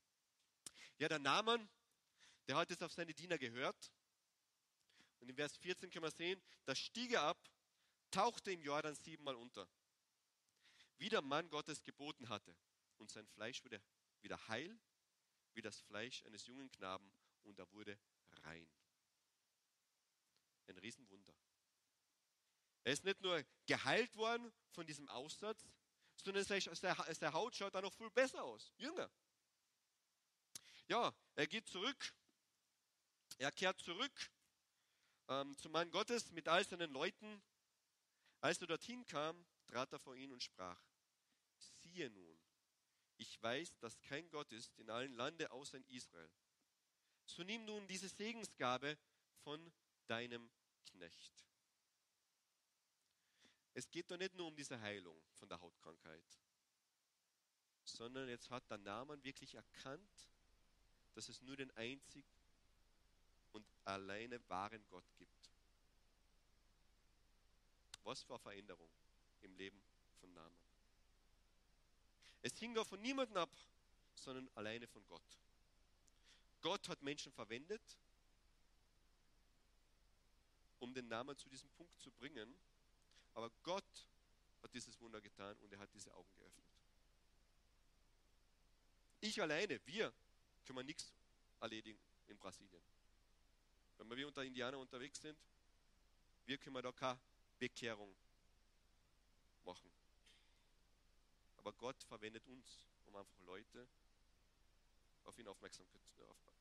Ja, 0.99 1.09
der 1.09 1.19
Naaman, 1.19 1.69
der 2.49 2.57
hat 2.57 2.71
jetzt 2.71 2.83
auf 2.83 2.93
seine 2.93 3.15
Diener 3.15 3.39
gehört. 3.39 3.93
Und 5.21 5.29
in 5.29 5.37
Vers 5.37 5.57
14 5.57 5.91
können 5.91 6.05
wir 6.05 6.11
sehen, 6.11 6.41
da 6.65 6.75
stieg 6.75 7.13
er 7.13 7.23
ab, 7.23 7.51
tauchte 8.11 8.53
im 8.53 8.63
Jordan 8.63 8.95
siebenmal 8.95 9.35
unter 9.35 9.69
wie 10.99 11.09
der 11.09 11.23
Mann 11.23 11.49
Gottes 11.51 11.83
geboten 11.83 12.29
hatte. 12.29 12.57
Und 12.99 13.11
sein 13.11 13.27
Fleisch 13.27 13.65
wurde 13.65 13.83
wieder 14.21 14.49
heil, 14.49 14.79
wie 15.55 15.63
das 15.63 15.81
Fleisch 15.81 16.25
eines 16.25 16.47
jungen 16.47 16.71
Knaben, 16.71 17.11
und 17.43 17.59
er 17.59 17.71
wurde 17.73 17.99
rein. 18.43 18.69
Ein 20.67 20.79
Riesenwunder. 20.79 21.35
Er 22.83 22.93
ist 22.93 23.05
nicht 23.05 23.21
nur 23.21 23.45
geheilt 23.67 24.17
worden 24.17 24.53
von 24.71 24.87
diesem 24.87 25.09
Aussatz, 25.09 25.65
sondern 26.27 26.45
seine 26.45 27.33
Haut 27.33 27.55
schaut 27.55 27.75
da 27.75 27.81
noch 27.81 27.95
viel 27.95 28.11
besser 28.11 28.43
aus, 28.43 28.73
jünger. 28.79 29.09
Ja, 30.89 31.15
er 31.37 31.47
geht 31.47 31.69
zurück, 31.69 32.15
er 33.39 33.53
kehrt 33.53 33.81
zurück 33.81 34.31
ähm, 35.29 35.57
zum 35.57 35.71
Mann 35.71 35.91
Gottes 35.91 36.33
mit 36.33 36.49
all 36.49 36.65
seinen 36.65 36.91
Leuten. 36.91 37.43
Als 38.41 38.61
er 38.61 38.67
dorthin 38.67 39.07
kam, 39.07 39.47
trat 39.67 39.93
er 39.93 40.01
vor 40.01 40.17
ihn 40.17 40.33
und 40.33 40.43
sprach, 40.43 40.81
siehe 41.59 42.11
nun, 42.11 42.39
ich 43.19 43.41
weiß, 43.41 43.79
dass 43.79 44.01
kein 44.03 44.29
Gott 44.31 44.51
ist 44.53 44.77
in 44.79 44.91
allen 44.91 45.15
Lande 45.15 45.51
außer 45.53 45.77
in 45.79 45.87
Israel. 45.87 46.31
So 47.25 47.45
nimm 47.45 47.65
nun 47.65 47.87
diese 47.87 48.09
Segensgabe 48.09 48.99
von 49.43 49.73
deinem 50.07 50.51
Knecht. 50.91 51.47
Es 53.77 53.91
geht 53.91 54.11
doch 54.11 54.17
nicht 54.17 54.35
nur 54.35 54.47
um 54.47 54.57
diese 54.57 54.81
Heilung 54.81 55.21
von 55.35 55.51
der 55.51 55.61
Hautkrankheit, 55.61 56.25
sondern 57.85 58.27
jetzt 58.27 58.49
hat 58.49 58.71
der 58.71 58.79
Name 58.79 59.23
wirklich 59.23 59.55
erkannt, 59.55 60.31
dass 61.13 61.29
es 61.29 61.43
nur 61.43 61.57
den 61.57 61.71
einzig 61.73 62.25
und 63.53 63.67
alleine 63.85 64.41
wahren 64.49 64.83
Gott 64.89 65.05
gibt. 65.19 65.51
Was 68.03 68.23
für 68.23 68.33
eine 68.33 68.39
Veränderung 68.39 68.89
im 69.43 69.55
Leben 69.57 69.79
von 70.21 70.33
Naaman. 70.33 70.59
Es 72.41 72.57
hing 72.59 72.75
da 72.75 72.83
von 72.83 73.03
niemandem 73.03 73.37
ab, 73.37 73.55
sondern 74.15 74.49
alleine 74.55 74.87
von 74.87 75.07
Gott. 75.07 75.39
Gott 76.63 76.89
hat 76.89 77.03
Menschen 77.03 77.31
verwendet, 77.31 77.83
um 80.79 80.95
den 80.95 81.09
Namen 81.09 81.37
zu 81.37 81.47
diesem 81.51 81.69
Punkt 81.73 82.01
zu 82.01 82.11
bringen, 82.13 82.57
aber 83.37 83.51
Gott 83.63 84.09
hat 84.63 84.73
dieses 84.73 84.99
Wunder 84.99 85.21
getan 85.21 85.57
und 85.59 85.71
er 85.71 85.79
hat 85.79 85.93
diese 85.93 86.13
Augen 86.15 86.35
geöffnet. 86.37 86.65
Ich 89.21 89.41
alleine, 89.41 89.79
wir 89.87 90.13
können 90.65 90.87
nichts 90.87 91.13
erledigen 91.61 92.01
in 92.29 92.39
Brasilien. 92.39 92.83
Wenn 93.99 94.11
wir 94.17 94.27
unter 94.27 94.43
Indianern 94.43 94.81
unterwegs 94.81 95.21
sind, 95.21 95.39
wir 96.47 96.57
können 96.57 96.83
da 96.83 96.91
keine 96.93 97.19
Bekehrung 97.59 98.15
machen. 99.65 99.91
Aber 101.59 101.75
Gott 101.75 102.03
verwendet 102.05 102.47
uns, 102.47 102.87
um 103.05 103.17
einfach 103.17 103.41
Leute 103.41 103.87
auf 105.25 105.39
ihn 105.39 105.49
aufmerksam, 105.49 105.85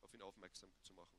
auf 0.01 0.13
ihn 0.13 0.21
aufmerksam 0.21 0.69
zu 0.83 0.93
machen. 0.93 1.15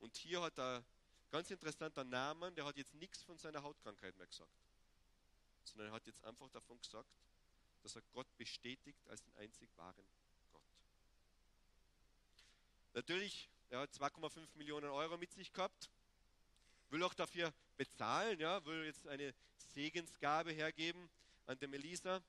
Und 0.00 0.16
hier 0.16 0.42
hat 0.42 0.58
er 0.58 0.84
ganz 1.30 1.50
interessanter 1.50 2.04
Namen, 2.04 2.54
der 2.54 2.64
hat 2.64 2.76
jetzt 2.76 2.94
nichts 2.94 3.22
von 3.22 3.38
seiner 3.38 3.62
Hautkrankheit 3.62 4.16
mehr 4.16 4.26
gesagt. 4.26 4.50
sondern 5.64 5.88
er 5.88 5.92
hat 5.94 6.06
jetzt 6.06 6.22
einfach 6.24 6.48
davon 6.50 6.78
gesagt, 6.80 7.10
dass 7.82 7.96
er 7.96 8.02
Gott 8.12 8.26
bestätigt 8.36 9.08
als 9.08 9.22
den 9.22 9.34
einzig 9.36 9.68
wahren 9.76 10.06
Gott. 10.52 10.62
Natürlich, 12.94 13.48
er 13.68 13.80
hat 13.80 13.90
2,5 13.92 14.46
Millionen 14.54 14.90
Euro 14.90 15.16
mit 15.16 15.32
sich 15.32 15.52
gehabt, 15.52 15.90
will 16.90 17.02
auch 17.02 17.14
dafür 17.14 17.52
bezahlen, 17.76 18.38
ja, 18.38 18.64
will 18.64 18.84
jetzt 18.84 19.06
eine 19.08 19.34
Segensgabe 19.56 20.52
hergeben 20.52 21.08
an 21.46 21.58
dem 21.58 21.74
Elisa. 21.74 22.22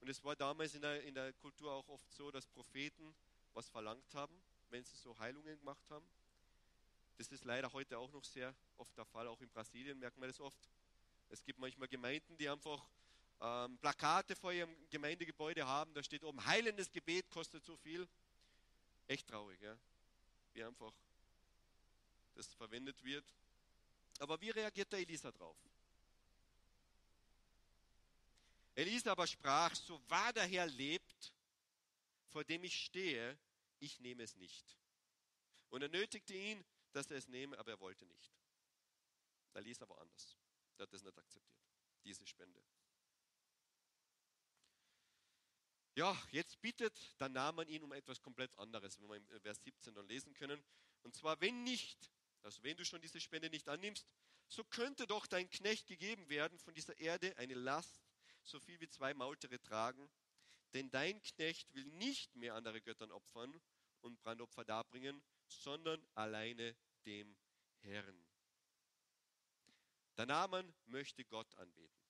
Und 0.00 0.08
es 0.08 0.24
war 0.24 0.34
damals 0.34 0.74
in 0.74 0.82
der, 0.82 1.02
in 1.02 1.14
der 1.14 1.32
Kultur 1.34 1.72
auch 1.72 1.88
oft 1.88 2.12
so, 2.12 2.30
dass 2.30 2.46
Propheten 2.46 3.14
was 3.52 3.68
verlangt 3.68 4.14
haben, 4.14 4.34
wenn 4.70 4.84
sie 4.84 4.96
so 4.96 5.18
Heilungen 5.18 5.58
gemacht 5.58 5.84
haben. 5.90 6.06
Das 7.20 7.30
ist 7.32 7.44
leider 7.44 7.70
heute 7.74 7.98
auch 7.98 8.10
noch 8.12 8.24
sehr 8.24 8.54
oft 8.78 8.96
der 8.96 9.04
Fall, 9.04 9.28
auch 9.28 9.38
in 9.42 9.50
Brasilien 9.50 9.98
merkt 9.98 10.16
man 10.16 10.30
das 10.30 10.40
oft. 10.40 10.58
Es 11.28 11.44
gibt 11.44 11.58
manchmal 11.58 11.86
Gemeinden, 11.86 12.34
die 12.38 12.48
einfach 12.48 12.82
ähm, 13.42 13.76
Plakate 13.76 14.34
vor 14.34 14.52
ihrem 14.54 14.74
Gemeindegebäude 14.88 15.66
haben, 15.66 15.92
da 15.92 16.02
steht 16.02 16.24
oben, 16.24 16.42
heilendes 16.46 16.90
Gebet 16.90 17.28
kostet 17.28 17.62
so 17.62 17.76
viel. 17.76 18.08
Echt 19.06 19.28
traurig, 19.28 19.60
ja? 19.60 19.76
wie 20.54 20.64
einfach 20.64 20.94
das 22.36 22.54
verwendet 22.54 23.04
wird. 23.04 23.26
Aber 24.18 24.40
wie 24.40 24.48
reagiert 24.48 24.90
der 24.90 25.00
Elisa 25.00 25.30
drauf? 25.30 25.58
Elisa 28.74 29.12
aber 29.12 29.26
sprach, 29.26 29.74
so 29.74 30.00
wahr 30.08 30.32
der 30.32 30.46
Herr 30.46 30.66
lebt, 30.68 31.34
vor 32.30 32.44
dem 32.44 32.64
ich 32.64 32.82
stehe, 32.82 33.36
ich 33.78 34.00
nehme 34.00 34.22
es 34.22 34.36
nicht. 34.36 34.64
Und 35.68 35.82
er 35.82 35.90
nötigte 35.90 36.32
ihn, 36.32 36.64
dass 36.92 37.10
er 37.10 37.18
es 37.18 37.28
nehme, 37.28 37.58
aber 37.58 37.72
er 37.72 37.80
wollte 37.80 38.06
nicht. 38.06 38.32
Der 39.54 39.62
Elisa 39.62 39.88
war 39.88 40.00
anders. 40.00 40.36
Der 40.78 40.84
hat 40.84 40.92
das 40.92 41.02
nicht 41.02 41.18
akzeptiert, 41.18 41.62
diese 42.04 42.26
Spende. 42.26 42.62
Ja, 45.94 46.16
jetzt 46.30 46.60
bittet 46.60 47.20
der 47.20 47.28
Naaman 47.28 47.68
ihn 47.68 47.82
um 47.82 47.92
etwas 47.92 48.22
komplett 48.22 48.56
anderes, 48.58 49.00
wenn 49.00 49.08
wir 49.08 49.16
im 49.16 49.40
Vers 49.40 49.62
17 49.64 49.94
dann 49.94 50.06
lesen 50.06 50.32
können. 50.34 50.62
Und 51.02 51.14
zwar, 51.14 51.40
wenn 51.40 51.64
nicht, 51.64 52.10
also 52.42 52.62
wenn 52.62 52.76
du 52.76 52.84
schon 52.84 53.00
diese 53.00 53.20
Spende 53.20 53.50
nicht 53.50 53.68
annimmst, 53.68 54.14
so 54.48 54.64
könnte 54.64 55.06
doch 55.06 55.26
dein 55.26 55.50
Knecht 55.50 55.88
gegeben 55.88 56.28
werden 56.28 56.58
von 56.58 56.74
dieser 56.74 56.98
Erde 56.98 57.36
eine 57.36 57.54
Last, 57.54 58.00
so 58.42 58.58
viel 58.60 58.80
wie 58.80 58.88
zwei 58.88 59.14
Maultiere 59.14 59.60
tragen. 59.60 60.08
Denn 60.74 60.90
dein 60.90 61.20
Knecht 61.22 61.74
will 61.74 61.84
nicht 61.84 62.34
mehr 62.36 62.54
andere 62.54 62.80
Göttern 62.80 63.10
opfern 63.10 63.60
und 64.00 64.20
Brandopfer 64.20 64.64
darbringen, 64.64 65.22
sondern 65.46 66.06
alleine 66.14 66.76
dem 67.04 67.36
Herrn. 67.80 68.26
Der 70.16 70.26
Naaman 70.26 70.74
möchte 70.86 71.24
Gott 71.24 71.54
anbeten. 71.56 72.00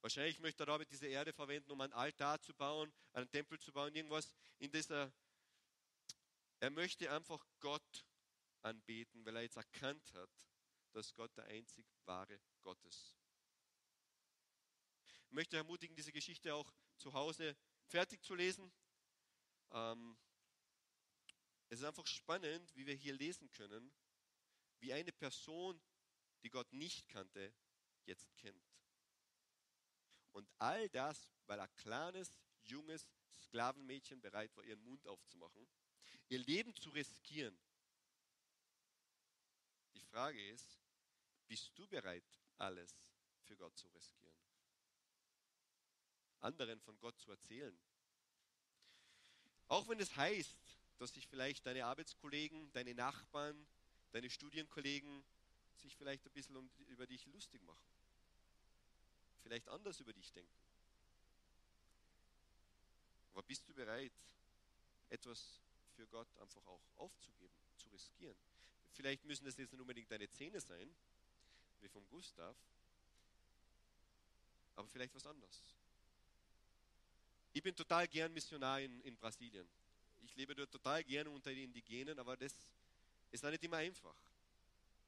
Wahrscheinlich 0.00 0.40
möchte 0.40 0.64
er 0.64 0.66
damit 0.66 0.90
diese 0.90 1.06
Erde 1.06 1.32
verwenden, 1.32 1.70
um 1.70 1.80
ein 1.80 1.92
Altar 1.92 2.40
zu 2.40 2.52
bauen, 2.54 2.92
einen 3.12 3.30
Tempel 3.30 3.60
zu 3.60 3.72
bauen, 3.72 3.94
irgendwas 3.94 4.32
in 4.58 4.72
dieser. 4.72 5.12
Er 6.58 6.70
möchte 6.70 7.10
einfach 7.10 7.46
Gott 7.60 8.04
anbeten, 8.62 9.24
weil 9.24 9.36
er 9.36 9.42
jetzt 9.42 9.56
erkannt 9.56 10.12
hat, 10.14 10.30
dass 10.92 11.14
Gott 11.14 11.36
der 11.36 11.44
einzig 11.44 11.86
wahre 12.04 12.40
Gott 12.62 12.82
ist. 12.84 13.16
Ich 15.26 15.32
möchte 15.32 15.56
ermutigen, 15.56 15.96
diese 15.96 16.12
Geschichte 16.12 16.54
auch 16.54 16.72
zu 16.98 17.12
Hause 17.12 17.56
fertig 17.86 18.22
zu 18.22 18.34
lesen. 18.34 18.72
Ähm, 19.72 20.16
es 21.68 21.80
ist 21.80 21.86
einfach 21.86 22.06
spannend, 22.06 22.74
wie 22.76 22.86
wir 22.86 22.94
hier 22.94 23.14
lesen 23.14 23.50
können, 23.50 23.92
wie 24.80 24.92
eine 24.92 25.12
Person, 25.12 25.80
die 26.42 26.50
Gott 26.50 26.70
nicht 26.72 27.08
kannte, 27.08 27.54
jetzt 28.04 28.36
kennt. 28.36 28.62
Und 30.32 30.48
all 30.58 30.88
das, 30.90 31.32
weil 31.46 31.60
ein 31.60 31.74
kleines, 31.76 32.38
junges 32.62 33.08
Sklavenmädchen 33.44 34.20
bereit 34.20 34.54
war, 34.56 34.64
ihren 34.64 34.82
Mund 34.82 35.06
aufzumachen, 35.06 35.66
ihr 36.28 36.38
Leben 36.38 36.74
zu 36.74 36.90
riskieren. 36.90 37.58
Die 39.94 40.00
Frage 40.00 40.48
ist, 40.50 40.78
bist 41.46 41.72
du 41.78 41.86
bereit, 41.86 42.24
alles 42.58 42.94
für 43.44 43.56
Gott 43.56 43.76
zu 43.76 43.88
riskieren? 43.88 44.36
Anderen 46.40 46.80
von 46.80 46.98
Gott 46.98 47.18
zu 47.18 47.30
erzählen. 47.30 47.78
Auch 49.72 49.88
wenn 49.88 49.98
es 50.00 50.14
heißt, 50.16 50.56
dass 50.98 51.14
sich 51.14 51.26
vielleicht 51.26 51.64
deine 51.64 51.86
Arbeitskollegen, 51.86 52.70
deine 52.72 52.94
Nachbarn, 52.94 53.56
deine 54.12 54.28
Studienkollegen 54.28 55.24
sich 55.76 55.96
vielleicht 55.96 56.26
ein 56.26 56.32
bisschen 56.32 56.70
über 56.88 57.06
dich 57.06 57.24
lustig 57.26 57.62
machen 57.62 57.92
vielleicht 59.42 59.68
anders 59.68 60.00
über 60.00 60.12
dich 60.12 60.32
denken. 60.32 60.50
Aber 63.32 63.42
bist 63.42 63.68
du 63.68 63.74
bereit, 63.74 64.12
etwas 65.10 65.60
für 65.94 66.06
Gott 66.06 66.28
einfach 66.38 66.64
auch 66.66 66.82
aufzugeben, 66.96 67.54
zu 67.76 67.88
riskieren? 67.90 68.36
Vielleicht 68.92 69.24
müssen 69.24 69.44
das 69.44 69.56
jetzt 69.56 69.72
nicht 69.72 69.80
unbedingt 69.80 70.10
deine 70.10 70.30
Zähne 70.30 70.60
sein, 70.60 70.88
wie 71.80 71.88
vom 71.88 72.06
Gustav, 72.08 72.56
aber 74.76 74.88
vielleicht 74.88 75.14
was 75.14 75.26
anderes. 75.26 75.60
Ich 77.52 77.62
bin 77.62 77.74
total 77.74 78.08
gern 78.08 78.32
Missionar 78.32 78.80
in, 78.80 79.00
in 79.02 79.16
Brasilien. 79.16 79.68
Ich 80.24 80.34
lebe 80.36 80.54
dort 80.54 80.70
total 80.70 81.04
gerne 81.04 81.30
unter 81.30 81.50
den 81.50 81.64
Indigenen, 81.64 82.18
aber 82.18 82.36
das 82.36 82.54
ist 83.30 83.44
nicht 83.44 83.62
immer 83.64 83.76
einfach. 83.78 84.14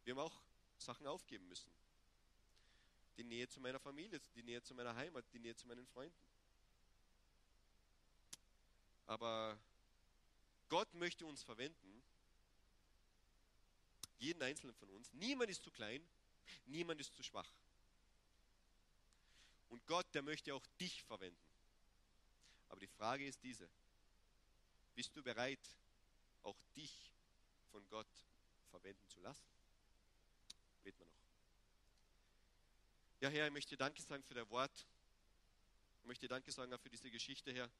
Wir 0.04 0.14
haben 0.14 0.20
auch 0.20 0.42
Sachen 0.78 1.06
aufgeben 1.06 1.48
müssen 1.48 1.72
die 3.16 3.24
Nähe 3.24 3.48
zu 3.48 3.60
meiner 3.60 3.78
Familie, 3.78 4.20
die 4.34 4.42
Nähe 4.42 4.62
zu 4.62 4.74
meiner 4.74 4.94
Heimat, 4.94 5.24
die 5.32 5.38
Nähe 5.38 5.54
zu 5.54 5.66
meinen 5.66 5.86
Freunden. 5.86 6.16
Aber 9.06 9.58
Gott 10.68 10.92
möchte 10.94 11.26
uns 11.26 11.42
verwenden, 11.42 12.02
jeden 14.18 14.42
einzelnen 14.42 14.74
von 14.74 14.88
uns. 14.90 15.12
Niemand 15.12 15.50
ist 15.50 15.62
zu 15.62 15.70
klein, 15.70 16.02
niemand 16.66 17.00
ist 17.00 17.14
zu 17.14 17.22
schwach. 17.22 17.50
Und 19.68 19.86
Gott, 19.86 20.06
der 20.14 20.22
möchte 20.22 20.54
auch 20.54 20.64
dich 20.80 21.02
verwenden. 21.02 21.53
Aber 22.74 22.80
die 22.80 22.88
Frage 22.88 23.24
ist 23.24 23.40
diese, 23.44 23.68
bist 24.96 25.14
du 25.14 25.22
bereit, 25.22 25.60
auch 26.42 26.56
dich 26.74 27.14
von 27.70 27.88
Gott 27.88 28.08
verwenden 28.68 29.08
zu 29.08 29.20
lassen? 29.20 29.46
Beten 30.82 30.98
wir 30.98 31.06
noch. 31.06 31.12
Ja, 33.20 33.28
Herr, 33.28 33.46
ich 33.46 33.52
möchte 33.52 33.76
Danke 33.76 34.02
sagen 34.02 34.24
für 34.24 34.34
dein 34.34 34.50
Wort. 34.50 34.72
Ich 36.00 36.06
möchte 36.06 36.26
Danke 36.26 36.50
sagen 36.50 36.74
auch 36.74 36.80
für 36.80 36.90
diese 36.90 37.12
Geschichte, 37.12 37.52
Herr. 37.52 37.70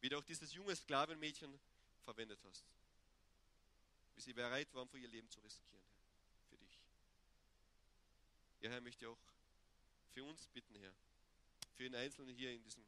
Wie 0.00 0.08
du 0.08 0.18
auch 0.18 0.24
dieses 0.24 0.54
junge 0.54 0.76
Sklavenmädchen 0.76 1.58
verwendet 2.04 2.38
hast. 2.44 2.64
Wie 4.14 4.20
sie 4.20 4.34
bereit 4.34 4.72
waren, 4.72 4.88
für 4.88 5.00
ihr 5.00 5.08
Leben 5.08 5.28
zu 5.30 5.40
riskieren, 5.40 5.82
Herr, 5.82 6.48
für 6.48 6.56
dich. 6.58 6.78
Ja, 8.60 8.70
Herr, 8.70 8.78
ich 8.78 8.84
möchte 8.84 9.08
auch 9.08 9.18
für 10.12 10.22
uns 10.22 10.46
bitten, 10.46 10.76
Herr. 10.76 10.94
Für 11.74 11.82
jeden 11.82 11.96
Einzelnen 11.96 12.36
hier 12.36 12.52
in 12.52 12.62
diesem, 12.62 12.86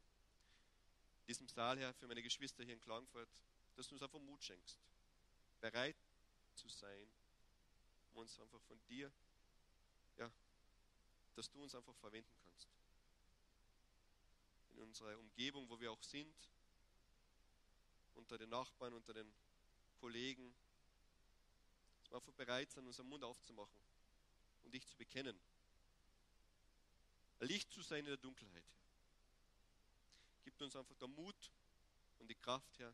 diesem 1.29 1.47
Saal, 1.47 1.77
Herr, 1.77 1.93
für 1.93 2.07
meine 2.07 2.23
Geschwister 2.23 2.63
hier 2.63 2.73
in 2.73 2.81
Klagenfurt, 2.81 3.29
dass 3.75 3.87
du 3.87 3.93
uns 3.93 4.01
einfach 4.01 4.19
Mut 4.19 4.43
schenkst. 4.43 4.79
Bereit 5.61 5.95
zu 6.55 6.67
sein, 6.67 7.07
um 8.11 8.17
uns 8.17 8.39
einfach 8.39 8.59
von 8.61 8.79
dir, 8.87 9.11
ja, 10.17 10.31
dass 11.35 11.51
du 11.51 11.61
uns 11.61 11.75
einfach 11.75 11.95
verwenden 11.97 12.35
kannst. 12.43 12.67
In 14.71 14.79
unserer 14.79 15.17
Umgebung, 15.19 15.69
wo 15.69 15.79
wir 15.79 15.91
auch 15.91 16.01
sind, 16.01 16.35
unter 18.15 18.39
den 18.39 18.49
Nachbarn, 18.49 18.93
unter 18.93 19.13
den 19.13 19.31
Kollegen, 19.99 20.51
dass 22.01 22.09
wir 22.09 22.15
einfach 22.17 22.33
bereit 22.33 22.71
sind, 22.71 22.87
unseren 22.87 23.07
Mund 23.07 23.23
aufzumachen 23.23 23.79
und 24.63 24.73
dich 24.73 24.85
zu 24.87 24.97
bekennen. 24.97 25.39
Licht 27.41 27.71
zu 27.71 27.83
sein 27.83 27.99
in 27.99 28.07
der 28.07 28.17
Dunkelheit. 28.17 28.65
Gib 30.49 30.61
uns 30.61 30.75
einfach 30.75 30.95
der 30.95 31.07
Mut 31.07 31.51
und 32.17 32.27
die 32.27 32.33
Kraft, 32.33 32.79
Herr. 32.79 32.91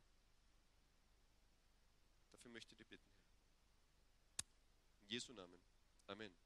Dafür 2.34 2.52
möchte 2.52 2.74
ich 2.74 2.78
dich 2.78 2.88
bitten, 2.90 3.06
Herr. 3.06 4.44
In 5.04 5.08
Jesu 5.08 5.32
Namen. 5.32 5.58
Amen. 6.08 6.45